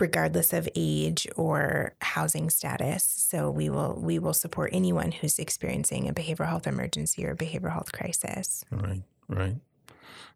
regardless 0.00 0.52
of 0.52 0.68
age 0.74 1.28
or 1.36 1.94
housing 2.00 2.50
status. 2.50 3.04
So 3.04 3.50
we 3.50 3.68
will 3.68 4.00
we 4.00 4.18
will 4.18 4.32
support 4.32 4.70
anyone 4.72 5.12
who's 5.12 5.38
experiencing 5.38 6.08
a 6.08 6.14
behavioral 6.14 6.48
health 6.48 6.66
emergency 6.66 7.24
or 7.26 7.36
behavioral 7.36 7.72
health 7.72 7.92
crisis. 7.92 8.64
Right, 8.70 9.02
right. 9.28 9.56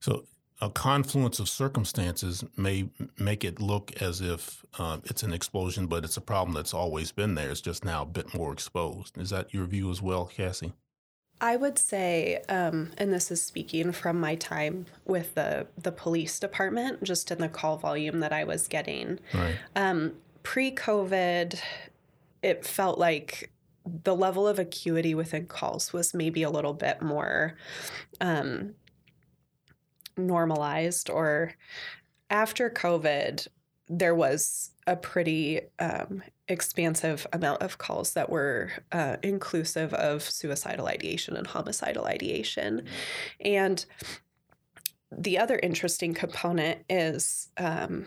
So 0.00 0.26
a 0.60 0.70
confluence 0.70 1.40
of 1.40 1.48
circumstances 1.48 2.44
may 2.56 2.88
make 3.18 3.42
it 3.42 3.60
look 3.60 4.00
as 4.00 4.20
if 4.20 4.64
uh, 4.78 4.98
it's 5.04 5.22
an 5.22 5.32
explosion, 5.32 5.86
but 5.86 6.04
it's 6.04 6.16
a 6.16 6.20
problem 6.20 6.54
that's 6.54 6.74
always 6.74 7.10
been 7.10 7.34
there. 7.34 7.50
It's 7.50 7.60
just 7.60 7.84
now 7.84 8.02
a 8.02 8.06
bit 8.06 8.34
more 8.34 8.52
exposed. 8.52 9.18
Is 9.18 9.30
that 9.30 9.52
your 9.52 9.66
view 9.66 9.90
as 9.90 10.00
well, 10.00 10.26
Cassie? 10.26 10.72
I 11.44 11.56
would 11.56 11.78
say, 11.78 12.42
um, 12.48 12.92
and 12.96 13.12
this 13.12 13.30
is 13.30 13.42
speaking 13.42 13.92
from 13.92 14.18
my 14.18 14.34
time 14.34 14.86
with 15.04 15.34
the 15.34 15.66
the 15.76 15.92
police 15.92 16.40
department, 16.40 17.02
just 17.02 17.30
in 17.30 17.36
the 17.36 17.50
call 17.50 17.76
volume 17.76 18.20
that 18.20 18.32
I 18.32 18.44
was 18.44 18.66
getting. 18.66 19.18
Right. 19.34 19.56
Um, 19.76 20.14
pre-COVID, 20.42 21.60
it 22.42 22.64
felt 22.64 22.98
like 22.98 23.52
the 23.84 24.16
level 24.16 24.48
of 24.48 24.58
acuity 24.58 25.14
within 25.14 25.44
calls 25.44 25.92
was 25.92 26.14
maybe 26.14 26.42
a 26.42 26.48
little 26.48 26.72
bit 26.72 27.02
more 27.02 27.58
um, 28.22 28.74
normalized 30.16 31.10
or 31.10 31.52
after 32.30 32.70
COVID, 32.70 33.46
there 33.88 34.14
was 34.14 34.70
a 34.86 34.96
pretty 34.96 35.60
um, 35.78 36.22
expansive 36.48 37.26
amount 37.32 37.62
of 37.62 37.78
calls 37.78 38.12
that 38.12 38.30
were 38.30 38.70
uh, 38.92 39.16
inclusive 39.22 39.94
of 39.94 40.22
suicidal 40.22 40.86
ideation 40.86 41.36
and 41.36 41.46
homicidal 41.46 42.04
ideation. 42.04 42.86
And 43.40 43.84
the 45.10 45.38
other 45.38 45.58
interesting 45.62 46.12
component 46.14 46.84
is 46.88 47.48
um, 47.56 48.06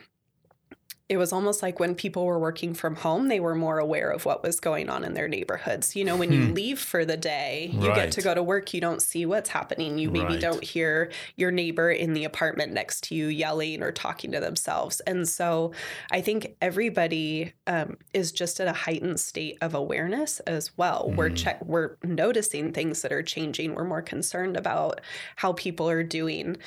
it 1.09 1.15
was 1.15 1.31
almost 1.31 1.63
like 1.63 1.79
when 1.79 1.95
people 1.95 2.25
were 2.25 2.37
working 2.37 2.73
from 2.73 2.95
home, 2.97 3.29
they 3.29 3.39
were 3.39 3.55
more 3.55 3.79
aware 3.79 4.09
of 4.09 4.25
what 4.25 4.43
was 4.43 4.59
going 4.59 4.89
on 4.89 5.05
in 5.05 5.13
their 5.13 5.29
neighborhoods. 5.29 5.95
You 5.95 6.03
know, 6.03 6.17
when 6.17 6.33
you 6.33 6.47
hmm. 6.47 6.53
leave 6.53 6.79
for 6.79 7.05
the 7.05 7.15
day, 7.15 7.69
you 7.73 7.87
right. 7.87 7.95
get 7.95 8.11
to 8.13 8.21
go 8.21 8.33
to 8.33 8.43
work, 8.43 8.73
you 8.73 8.81
don't 8.81 9.01
see 9.01 9.25
what's 9.25 9.49
happening. 9.49 9.97
You 9.97 10.11
maybe 10.11 10.33
right. 10.33 10.41
don't 10.41 10.63
hear 10.63 11.09
your 11.37 11.49
neighbor 11.49 11.89
in 11.89 12.11
the 12.11 12.25
apartment 12.25 12.73
next 12.73 13.03
to 13.05 13.15
you 13.15 13.27
yelling 13.27 13.83
or 13.83 13.93
talking 13.93 14.33
to 14.33 14.41
themselves. 14.41 14.99
And 15.01 15.27
so 15.29 15.71
I 16.11 16.19
think 16.19 16.57
everybody 16.61 17.53
um, 17.67 17.97
is 18.13 18.33
just 18.33 18.59
at 18.59 18.67
a 18.67 18.73
heightened 18.73 19.21
state 19.21 19.57
of 19.61 19.73
awareness 19.73 20.41
as 20.41 20.77
well. 20.77 21.13
We're 21.15 21.29
check 21.29 21.63
we're 21.63 21.95
noticing 22.03 22.73
things 22.73 23.01
that 23.01 23.13
are 23.13 23.23
changing. 23.23 23.75
We're 23.75 23.85
more 23.85 24.01
concerned 24.01 24.57
about 24.57 24.99
how 25.37 25.53
people 25.53 25.89
are 25.89 26.03
doing. 26.03 26.57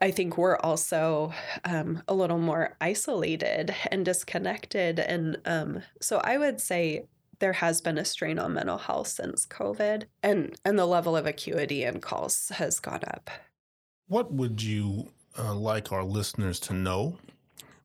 I 0.00 0.12
think 0.12 0.38
we're 0.38 0.56
also 0.56 1.34
um, 1.64 2.02
a 2.08 2.14
little 2.14 2.38
more 2.38 2.74
isolated 2.80 3.74
and 3.90 4.04
disconnected. 4.04 4.98
And 4.98 5.38
um, 5.44 5.82
so 6.00 6.18
I 6.18 6.38
would 6.38 6.60
say 6.60 7.04
there 7.38 7.54
has 7.54 7.80
been 7.80 7.98
a 7.98 8.04
strain 8.04 8.38
on 8.38 8.54
mental 8.54 8.78
health 8.78 9.08
since 9.08 9.46
COVID, 9.46 10.04
and 10.22 10.54
and 10.64 10.78
the 10.78 10.86
level 10.86 11.16
of 11.16 11.26
acuity 11.26 11.84
in 11.84 12.00
calls 12.00 12.50
has 12.50 12.78
gone 12.78 13.02
up. 13.08 13.30
What 14.06 14.32
would 14.32 14.62
you 14.62 15.10
uh, 15.38 15.54
like 15.54 15.90
our 15.90 16.04
listeners 16.04 16.60
to 16.60 16.74
know? 16.74 17.18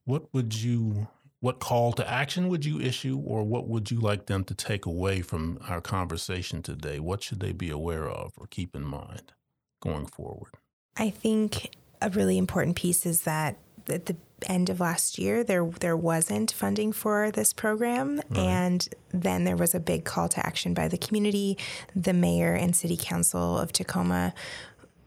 What 0.06 0.34
would 0.34 0.54
you 0.56 1.08
what 1.40 1.60
call 1.60 1.94
to 1.94 2.10
action 2.10 2.50
would 2.50 2.66
you 2.66 2.80
issue, 2.80 3.20
or 3.24 3.44
what 3.44 3.68
would 3.68 3.92
you 3.92 4.00
like 4.00 4.26
them 4.26 4.44
to 4.46 4.56
take 4.56 4.86
away 4.86 5.22
from 5.22 5.60
our 5.68 5.82
conversation 5.82 6.64
today? 6.64 7.00
What 7.00 7.24
should 7.24 7.40
they 7.40 7.52
be 7.52 7.70
aware 7.70 8.10
of 8.10 8.34
or 8.38 8.48
keep 8.48 8.76
in 8.76 8.84
mind 8.84 9.34
going 9.82 10.08
forward? 10.08 10.54
I 10.98 11.12
think 11.12 11.76
a 12.02 12.10
really 12.10 12.38
important 12.38 12.76
piece 12.76 13.06
is 13.06 13.22
that 13.22 13.58
at 13.90 14.06
the 14.06 14.16
end 14.48 14.70
of 14.70 14.80
last 14.80 15.18
year 15.18 15.44
there 15.44 15.66
there 15.80 15.98
wasn't 15.98 16.52
funding 16.52 16.92
for 16.92 17.32
this 17.32 17.54
program 17.54 18.18
right. 18.30 18.40
and 18.40 18.90
then 19.10 19.44
there 19.46 19.56
was 19.56 19.74
a 19.74 19.80
big 19.80 20.06
call 20.06 20.30
to 20.30 20.46
action 20.46 20.74
by 20.74 20.88
the 20.88 20.98
community 20.98 21.58
the 21.96 22.14
mayor 22.14 22.54
and 22.54 22.76
city 22.76 22.98
council 23.00 23.58
of 23.58 23.72
Tacoma 23.72 24.34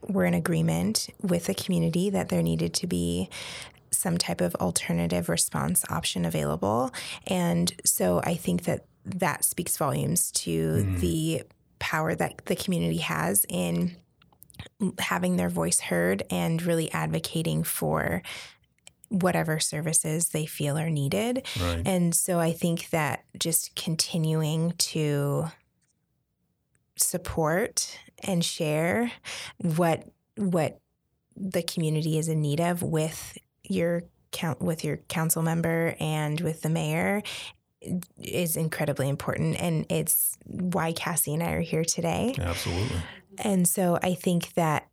were 0.09 0.25
in 0.25 0.35
agreement 0.35 1.09
with 1.23 1.47
the 1.47 1.55
community 1.55 2.11
that 2.11 2.29
there 2.29 2.43
needed 2.43 2.75
to 2.75 2.87
be 2.87 3.29
some 3.93 4.19
type 4.19 4.41
of 4.41 4.55
alternative 4.57 5.29
response 5.29 5.85
option 5.91 6.25
available 6.25 6.91
and 7.27 7.75
so 7.85 8.21
i 8.25 8.35
think 8.35 8.65
that 8.65 8.85
that 9.05 9.45
speaks 9.45 9.77
volumes 9.77 10.31
to 10.33 10.85
mm. 10.85 11.01
the 11.01 11.43
power 11.79 12.15
that 12.15 12.45
the 12.47 12.57
community 12.57 12.99
has 12.99 13.47
in 13.49 13.97
having 14.99 15.37
their 15.37 15.49
voice 15.49 15.81
heard 15.81 16.23
and 16.31 16.63
really 16.63 16.91
advocating 16.93 17.63
for 17.65 18.23
whatever 19.11 19.59
services 19.59 20.29
they 20.29 20.47
feel 20.47 20.79
are 20.79 20.89
needed. 20.89 21.47
Right. 21.61 21.83
And 21.85 22.15
so 22.15 22.39
I 22.39 22.53
think 22.53 22.91
that 22.91 23.25
just 23.39 23.75
continuing 23.75 24.73
to 24.79 25.47
support 26.97 27.99
and 28.23 28.45
share 28.45 29.11
what 29.59 30.05
what 30.37 30.81
the 31.37 31.63
community 31.63 32.19
is 32.19 32.29
in 32.29 32.41
need 32.41 32.61
of 32.61 32.83
with 32.83 33.37
your 33.65 34.05
count 34.33 34.61
with 34.61 34.85
your 34.85 34.99
council 35.09 35.43
member 35.43 35.95
and 35.99 36.41
with 36.41 36.63
the 36.63 36.69
mayor 36.69 37.23
is 38.19 38.57
incredibly 38.57 39.09
important 39.09 39.59
and 39.59 39.87
it's 39.89 40.37
why 40.45 40.93
Cassie 40.93 41.35
and 41.35 41.43
I 41.43 41.53
are 41.53 41.61
here 41.61 41.85
today. 41.85 42.35
Absolutely. 42.39 43.01
And 43.39 43.67
so 43.67 43.99
I 44.03 44.15
think 44.15 44.53
that 44.55 44.87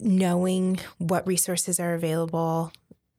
knowing 0.00 0.78
what 0.98 1.26
resources 1.26 1.80
are 1.80 1.94
available, 1.94 2.72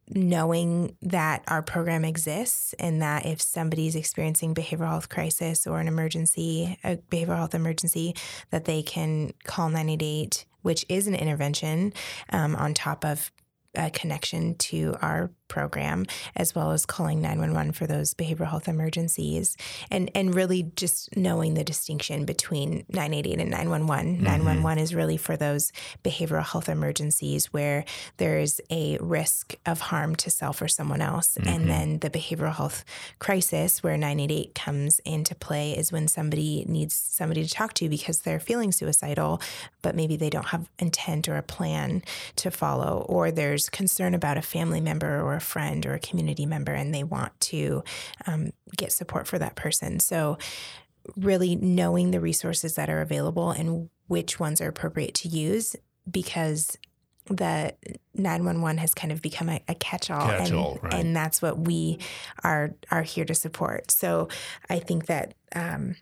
knowing 0.09 0.95
that 1.01 1.43
our 1.47 1.61
program 1.61 2.05
exists 2.05 2.73
and 2.77 3.01
that 3.01 3.25
if 3.25 3.41
somebody's 3.41 3.95
experiencing 3.95 4.53
behavioral 4.53 4.89
health 4.89 5.09
crisis 5.09 5.65
or 5.65 5.79
an 5.79 5.87
emergency, 5.87 6.77
a 6.83 6.97
behavioral 6.97 7.37
health 7.37 7.55
emergency, 7.55 8.15
that 8.51 8.65
they 8.65 8.83
can 8.83 9.33
call 9.43 9.69
988, 9.69 10.45
which 10.61 10.85
is 10.89 11.07
an 11.07 11.15
intervention 11.15 11.93
um, 12.31 12.55
on 12.55 12.73
top 12.73 13.03
of 13.03 13.31
a 13.73 13.89
connection 13.89 14.55
to 14.55 14.95
our 15.01 15.31
program, 15.47 16.05
as 16.35 16.55
well 16.55 16.71
as 16.71 16.85
calling 16.85 17.21
911 17.21 17.73
for 17.73 17.87
those 17.87 18.13
behavioral 18.13 18.49
health 18.49 18.67
emergencies, 18.67 19.55
and 19.91 20.09
and 20.15 20.35
really 20.35 20.71
just 20.75 21.15
knowing 21.15 21.53
the 21.53 21.63
distinction 21.63 22.25
between 22.25 22.85
988 22.89 23.39
and 23.39 23.51
911. 23.51 24.15
Mm-hmm. 24.15 24.23
911 24.23 24.83
is 24.83 24.95
really 24.95 25.17
for 25.17 25.37
those 25.37 25.71
behavioral 26.03 26.43
health 26.43 26.69
emergencies 26.69 27.53
where 27.53 27.85
there 28.17 28.39
is 28.39 28.61
a 28.69 28.97
risk 28.99 29.55
of 29.65 29.81
harm 29.81 30.15
to 30.15 30.29
self 30.29 30.61
or 30.61 30.67
someone 30.67 31.01
else, 31.01 31.35
mm-hmm. 31.35 31.49
and 31.49 31.69
then 31.69 31.99
the 31.99 32.09
behavioral 32.09 32.55
health 32.55 32.83
crisis 33.19 33.83
where 33.83 33.97
988 33.97 34.55
comes 34.55 34.99
into 35.05 35.35
play 35.35 35.71
is 35.71 35.91
when 35.91 36.07
somebody 36.07 36.65
needs 36.67 36.95
somebody 36.95 37.43
to 37.43 37.49
talk 37.49 37.73
to 37.73 37.89
because 37.89 38.21
they're 38.21 38.39
feeling 38.39 38.71
suicidal, 38.71 39.41
but 39.81 39.95
maybe 39.95 40.15
they 40.15 40.29
don't 40.29 40.47
have 40.47 40.69
intent 40.79 41.27
or 41.27 41.35
a 41.35 41.43
plan 41.43 42.03
to 42.35 42.51
follow, 42.51 43.05
or 43.07 43.31
there's 43.31 43.69
concern 43.69 44.13
about 44.13 44.37
a 44.37 44.41
family 44.41 44.81
member 44.81 45.21
or 45.21 45.34
a 45.35 45.41
friend 45.41 45.85
or 45.85 45.93
a 45.93 45.99
community 45.99 46.45
member 46.45 46.73
and 46.73 46.93
they 46.93 47.03
want 47.03 47.37
to 47.39 47.83
um, 48.27 48.51
get 48.75 48.91
support 48.91 49.27
for 49.27 49.39
that 49.39 49.55
person. 49.55 49.99
So, 49.99 50.37
really 51.15 51.55
knowing 51.55 52.09
the 52.09 52.19
resources 52.19 52.75
that 52.75 52.89
are 52.89 53.01
available 53.01 53.51
and 53.51 53.89
which 54.07 54.39
ones 54.39 54.59
are 54.59 54.67
appropriate 54.67 55.13
to 55.13 55.27
use 55.27 55.75
because 56.09 56.77
the 57.27 57.73
911 58.13 58.77
has 58.77 58.93
kind 58.93 59.11
of 59.11 59.21
become 59.21 59.49
a, 59.49 59.61
a 59.67 59.75
catch-all, 59.75 60.27
catch-all 60.27 60.73
and, 60.73 60.83
right. 60.83 60.93
and 60.93 61.15
that's 61.15 61.41
what 61.41 61.57
we 61.59 61.97
are 62.43 62.75
are 62.91 63.01
here 63.01 63.25
to 63.25 63.33
support 63.33 63.89
so 63.89 64.27
i 64.69 64.77
think 64.77 65.07
that 65.07 65.33
um, 65.55 65.95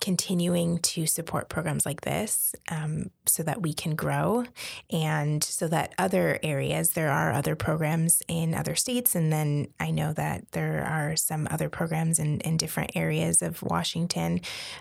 continuing 0.00 0.78
to 0.78 1.06
support 1.06 1.48
programs 1.48 1.84
like 1.84 2.02
this 2.02 2.54
um, 2.70 3.10
so 3.26 3.42
that 3.42 3.62
we 3.62 3.72
can 3.72 3.94
grow 3.94 4.44
and 4.90 5.42
so 5.42 5.68
that 5.68 5.94
other 5.98 6.38
areas, 6.42 6.90
there 6.90 7.10
are 7.10 7.32
other 7.32 7.56
programs 7.56 8.22
in 8.28 8.54
other 8.54 8.74
states. 8.74 9.14
And 9.14 9.32
then 9.32 9.68
I 9.80 9.90
know 9.90 10.12
that 10.12 10.52
there 10.52 10.84
are 10.84 11.16
some 11.16 11.48
other 11.50 11.68
programs 11.68 12.18
in, 12.18 12.40
in 12.40 12.56
different 12.56 12.92
areas 12.94 13.42
of 13.42 13.62
Washington. 13.62 14.40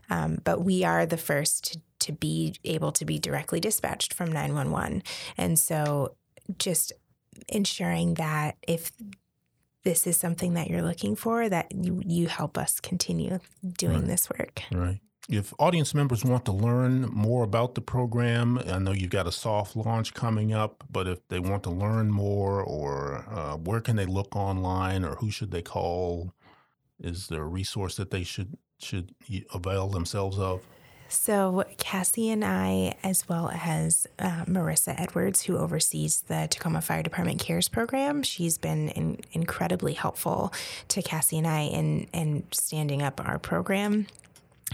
Um, 0.10 0.40
but 0.44 0.64
we 0.64 0.84
are 0.84 1.06
the 1.06 1.18
first 1.18 1.74
to, 1.74 1.82
to 2.00 2.12
be 2.12 2.56
able 2.64 2.92
to 2.94 3.06
be 3.06 3.20
directly 3.20 3.60
dispatched 3.60 4.14
from 4.14 4.32
911. 4.32 5.04
And 5.38 5.58
so 5.58 6.16
just 6.58 6.94
ensuring 7.50 8.16
that 8.16 8.56
if 8.68 8.92
this 9.84 10.06
is 10.06 10.18
something 10.18 10.56
that 10.56 10.70
you're 10.70 10.82
looking 10.82 11.16
for, 11.16 11.48
that 11.48 11.72
you, 11.74 12.02
you 12.06 12.28
help 12.28 12.58
us 12.58 12.80
continue 12.82 13.40
doing 13.78 14.00
right. 14.00 14.08
this 14.08 14.30
work. 14.30 14.64
Right. 14.72 15.00
If 15.30 15.54
audience 15.60 15.94
members 15.94 16.24
want 16.24 16.46
to 16.46 16.54
learn 16.54 17.02
more 17.12 17.44
about 17.44 17.76
the 17.76 17.82
program, 17.82 18.60
I 18.66 18.80
know 18.80 18.94
you've 18.94 19.10
got 19.10 19.28
a 19.28 19.32
soft 19.32 19.76
launch 19.76 20.14
coming 20.14 20.54
up, 20.54 20.86
but 20.90 21.06
if 21.06 21.28
they 21.28 21.40
want 21.40 21.64
to 21.64 21.70
learn 21.70 22.12
more, 22.12 22.64
or 22.64 23.26
uh, 23.30 23.58
where 23.58 23.82
can 23.82 23.98
they 23.98 24.06
look 24.06 24.38
online, 24.38 25.04
or 25.04 25.16
who 25.16 25.30
should 25.30 25.52
they 25.52 25.62
call? 25.62 26.32
Is 27.00 27.28
there 27.28 27.42
a 27.42 27.48
resource 27.48 27.98
that 27.98 28.12
they 28.12 28.24
should 28.24 28.58
should 28.80 29.14
avail 29.54 29.90
themselves 29.90 30.40
of? 30.40 30.62
So, 31.10 31.64
Cassie 31.78 32.30
and 32.30 32.44
I, 32.44 32.96
as 33.04 33.28
well 33.30 33.50
as 33.50 34.08
uh, 34.20 34.46
Marissa 34.46 34.94
Edwards, 34.98 35.44
who 35.44 35.58
oversees 35.58 36.22
the 36.22 36.48
Tacoma 36.50 36.82
Fire 36.82 37.02
Department 37.02 37.40
CARES 37.40 37.70
program, 37.70 38.24
she's 38.24 38.58
been 38.58 38.90
in, 38.90 39.20
incredibly 39.32 39.94
helpful 39.94 40.54
to 40.90 41.02
Cassie 41.02 41.38
and 41.38 41.48
I 41.48 41.62
in, 41.62 42.08
in 42.14 42.44
standing 42.52 43.02
up 43.02 43.22
our 43.26 43.40
program. 43.40 44.08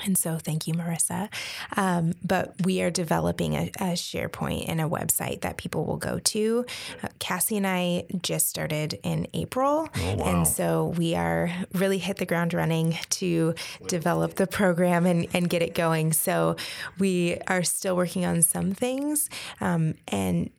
And 0.04 0.18
so, 0.18 0.38
thank 0.38 0.68
you, 0.68 0.74
Marissa. 0.74 1.30
Um, 1.78 2.14
but 2.24 2.56
we 2.66 2.82
are 2.82 2.90
developing 2.90 3.56
a, 3.56 3.72
a, 3.80 3.94
SharePoint 3.94 4.66
and 4.68 4.82
a 4.82 4.86
website 4.86 5.42
that 5.42 5.58
people 5.58 5.86
will 5.86 5.98
go 5.98 6.20
to. 6.20 6.66
Uh, 7.04 7.10
Cassie 7.20 7.58
and 7.58 7.68
I 7.68 8.06
just 8.22 8.48
started 8.48 9.00
in 9.04 9.28
April. 9.34 9.88
Oh, 9.96 10.16
wow. 10.16 10.26
And 10.26 10.48
so, 10.48 10.88
we 10.98 11.16
are 11.16 11.52
really 11.74 12.00
hit 12.00 12.18
the 12.18 12.26
ground 12.26 12.54
running 12.54 12.98
to 13.12 13.54
develop 13.88 14.36
the 14.36 14.48
program 14.48 15.06
and, 15.06 15.28
and 15.34 15.48
get 15.48 15.62
it 15.62 15.76
going. 15.76 16.12
So, 16.14 16.56
we 16.98 17.38
are 17.48 17.64
still 17.64 17.96
working 17.96 18.26
on 18.26 18.42
some 18.42 18.74
things. 18.74 19.30
Um, 19.62 19.94
and 20.08 20.50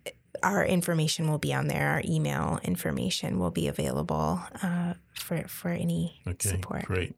our 0.45 0.65
information 0.65 1.29
will 1.31 1.39
be 1.39 1.53
on 1.53 1.69
there. 1.69 1.89
Our 1.89 2.03
email 2.05 2.61
information 2.63 3.39
will 3.39 3.51
be 3.51 3.67
available 3.67 4.41
uh, 4.63 4.95
for 5.15 5.49
for 5.49 5.71
any 5.71 6.21
okay, 6.27 6.49
support. 6.51 6.85
Great. 6.85 7.15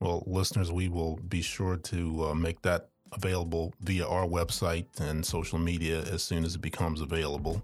Well, 0.00 0.24
listeners, 0.26 0.72
we 0.72 0.88
will 0.88 1.16
be 1.28 1.42
sure 1.42 1.76
to 1.76 2.28
uh, 2.28 2.34
make 2.34 2.62
that 2.62 2.88
available 3.12 3.74
via 3.80 4.06
our 4.06 4.26
website 4.26 4.86
and 5.00 5.24
social 5.24 5.58
media 5.58 6.00
as 6.02 6.22
soon 6.22 6.44
as 6.44 6.54
it 6.54 6.62
becomes 6.62 7.00
available. 7.00 7.62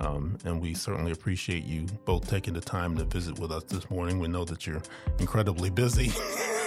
Um, 0.00 0.36
and 0.44 0.60
we 0.60 0.74
certainly 0.74 1.12
appreciate 1.12 1.64
you 1.64 1.86
both 2.04 2.28
taking 2.28 2.54
the 2.54 2.60
time 2.60 2.96
to 2.96 3.04
visit 3.04 3.38
with 3.38 3.50
us 3.50 3.64
this 3.64 3.90
morning. 3.90 4.18
We 4.18 4.28
know 4.28 4.44
that 4.44 4.66
you're 4.66 4.82
incredibly 5.18 5.70
busy 5.70 6.12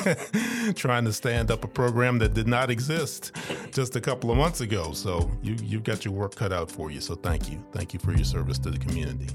trying 0.76 1.06
to 1.06 1.14
stand 1.14 1.52
up 1.52 1.64
a 1.64 1.68
program 1.68 2.18
that 2.20 2.34
did 2.34 2.48
not 2.48 2.70
exist 2.72 3.36
just 3.72 3.96
a 3.96 4.02
couple 4.02 4.32
of 4.32 4.38
months 4.38 4.62
ago. 4.62 4.94
So 4.94 5.30
you, 5.44 5.56
you've 5.62 5.84
got 5.84 6.06
your 6.06 6.14
work 6.14 6.36
cut 6.36 6.52
out 6.52 6.72
for 6.72 6.90
you. 6.92 7.02
So 7.02 7.16
thank 7.16 7.52
you. 7.52 7.64
Thank 7.72 7.94
you 7.94 8.00
for 8.00 8.14
your 8.14 8.26
service 8.26 8.58
to 8.60 8.72
the 8.72 8.80
community. 8.80 9.28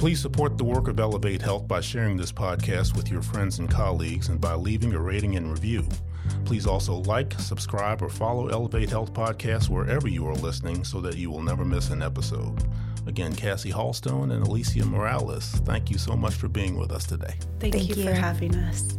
Please 0.00 0.18
support 0.18 0.56
the 0.56 0.64
work 0.64 0.88
of 0.88 0.98
Elevate 0.98 1.42
Health 1.42 1.68
by 1.68 1.82
sharing 1.82 2.16
this 2.16 2.32
podcast 2.32 2.96
with 2.96 3.10
your 3.10 3.20
friends 3.20 3.58
and 3.58 3.70
colleagues 3.70 4.30
and 4.30 4.40
by 4.40 4.54
leaving 4.54 4.94
a 4.94 4.98
rating 4.98 5.36
and 5.36 5.50
review. 5.50 5.86
Please 6.46 6.66
also 6.66 6.94
like, 7.00 7.34
subscribe, 7.34 8.00
or 8.00 8.08
follow 8.08 8.48
Elevate 8.48 8.88
Health 8.88 9.12
Podcast 9.12 9.68
wherever 9.68 10.08
you 10.08 10.26
are 10.26 10.34
listening 10.36 10.84
so 10.84 11.02
that 11.02 11.18
you 11.18 11.30
will 11.30 11.42
never 11.42 11.66
miss 11.66 11.90
an 11.90 12.00
episode. 12.00 12.64
Again, 13.06 13.34
Cassie 13.34 13.72
Hallstone 13.72 14.32
and 14.32 14.42
Aleesia 14.42 14.86
Morales, 14.86 15.50
thank 15.66 15.90
you 15.90 15.98
so 15.98 16.16
much 16.16 16.32
for 16.32 16.48
being 16.48 16.78
with 16.78 16.92
us 16.92 17.04
today. 17.04 17.34
Thank, 17.58 17.74
thank 17.74 17.90
you, 17.90 17.96
you 17.96 18.04
for 18.04 18.14
having 18.14 18.56
us. 18.56 18.96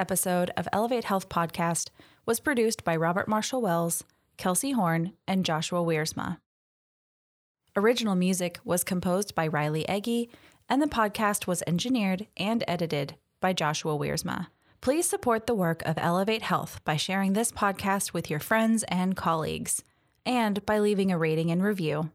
Episode 0.00 0.50
of 0.56 0.66
Elevate 0.72 1.04
Health 1.04 1.28
Podcast 1.28 1.90
was 2.24 2.40
produced 2.40 2.82
by 2.84 2.96
Robert 2.96 3.28
Marshall 3.28 3.60
Wells, 3.60 4.02
Kelsey 4.38 4.72
Horn, 4.72 5.12
and 5.28 5.44
Joshua 5.44 5.80
Wiersma. 5.80 6.38
Original 7.76 8.14
music 8.14 8.58
was 8.64 8.82
composed 8.82 9.34
by 9.34 9.46
Riley 9.46 9.86
Eggy, 9.88 10.30
and 10.68 10.80
the 10.80 10.86
podcast 10.86 11.46
was 11.46 11.62
engineered 11.66 12.26
and 12.38 12.64
edited 12.66 13.16
by 13.40 13.52
Joshua 13.52 13.96
Wiersma. 13.96 14.46
Please 14.80 15.06
support 15.06 15.46
the 15.46 15.54
work 15.54 15.82
of 15.84 15.98
Elevate 15.98 16.42
Health 16.42 16.80
by 16.84 16.96
sharing 16.96 17.34
this 17.34 17.52
podcast 17.52 18.14
with 18.14 18.30
your 18.30 18.40
friends 18.40 18.82
and 18.84 19.14
colleagues, 19.14 19.84
and 20.24 20.64
by 20.64 20.78
leaving 20.78 21.12
a 21.12 21.18
rating 21.18 21.50
and 21.50 21.62
review. 21.62 22.10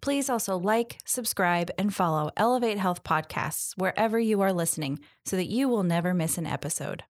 Please 0.00 0.30
also 0.30 0.56
like, 0.56 0.98
subscribe, 1.04 1.70
and 1.76 1.94
follow 1.94 2.30
Elevate 2.36 2.78
Health 2.78 3.04
podcasts 3.04 3.74
wherever 3.76 4.18
you 4.18 4.40
are 4.40 4.52
listening 4.52 5.00
so 5.26 5.36
that 5.36 5.48
you 5.48 5.68
will 5.68 5.82
never 5.82 6.14
miss 6.14 6.38
an 6.38 6.46
episode. 6.46 7.04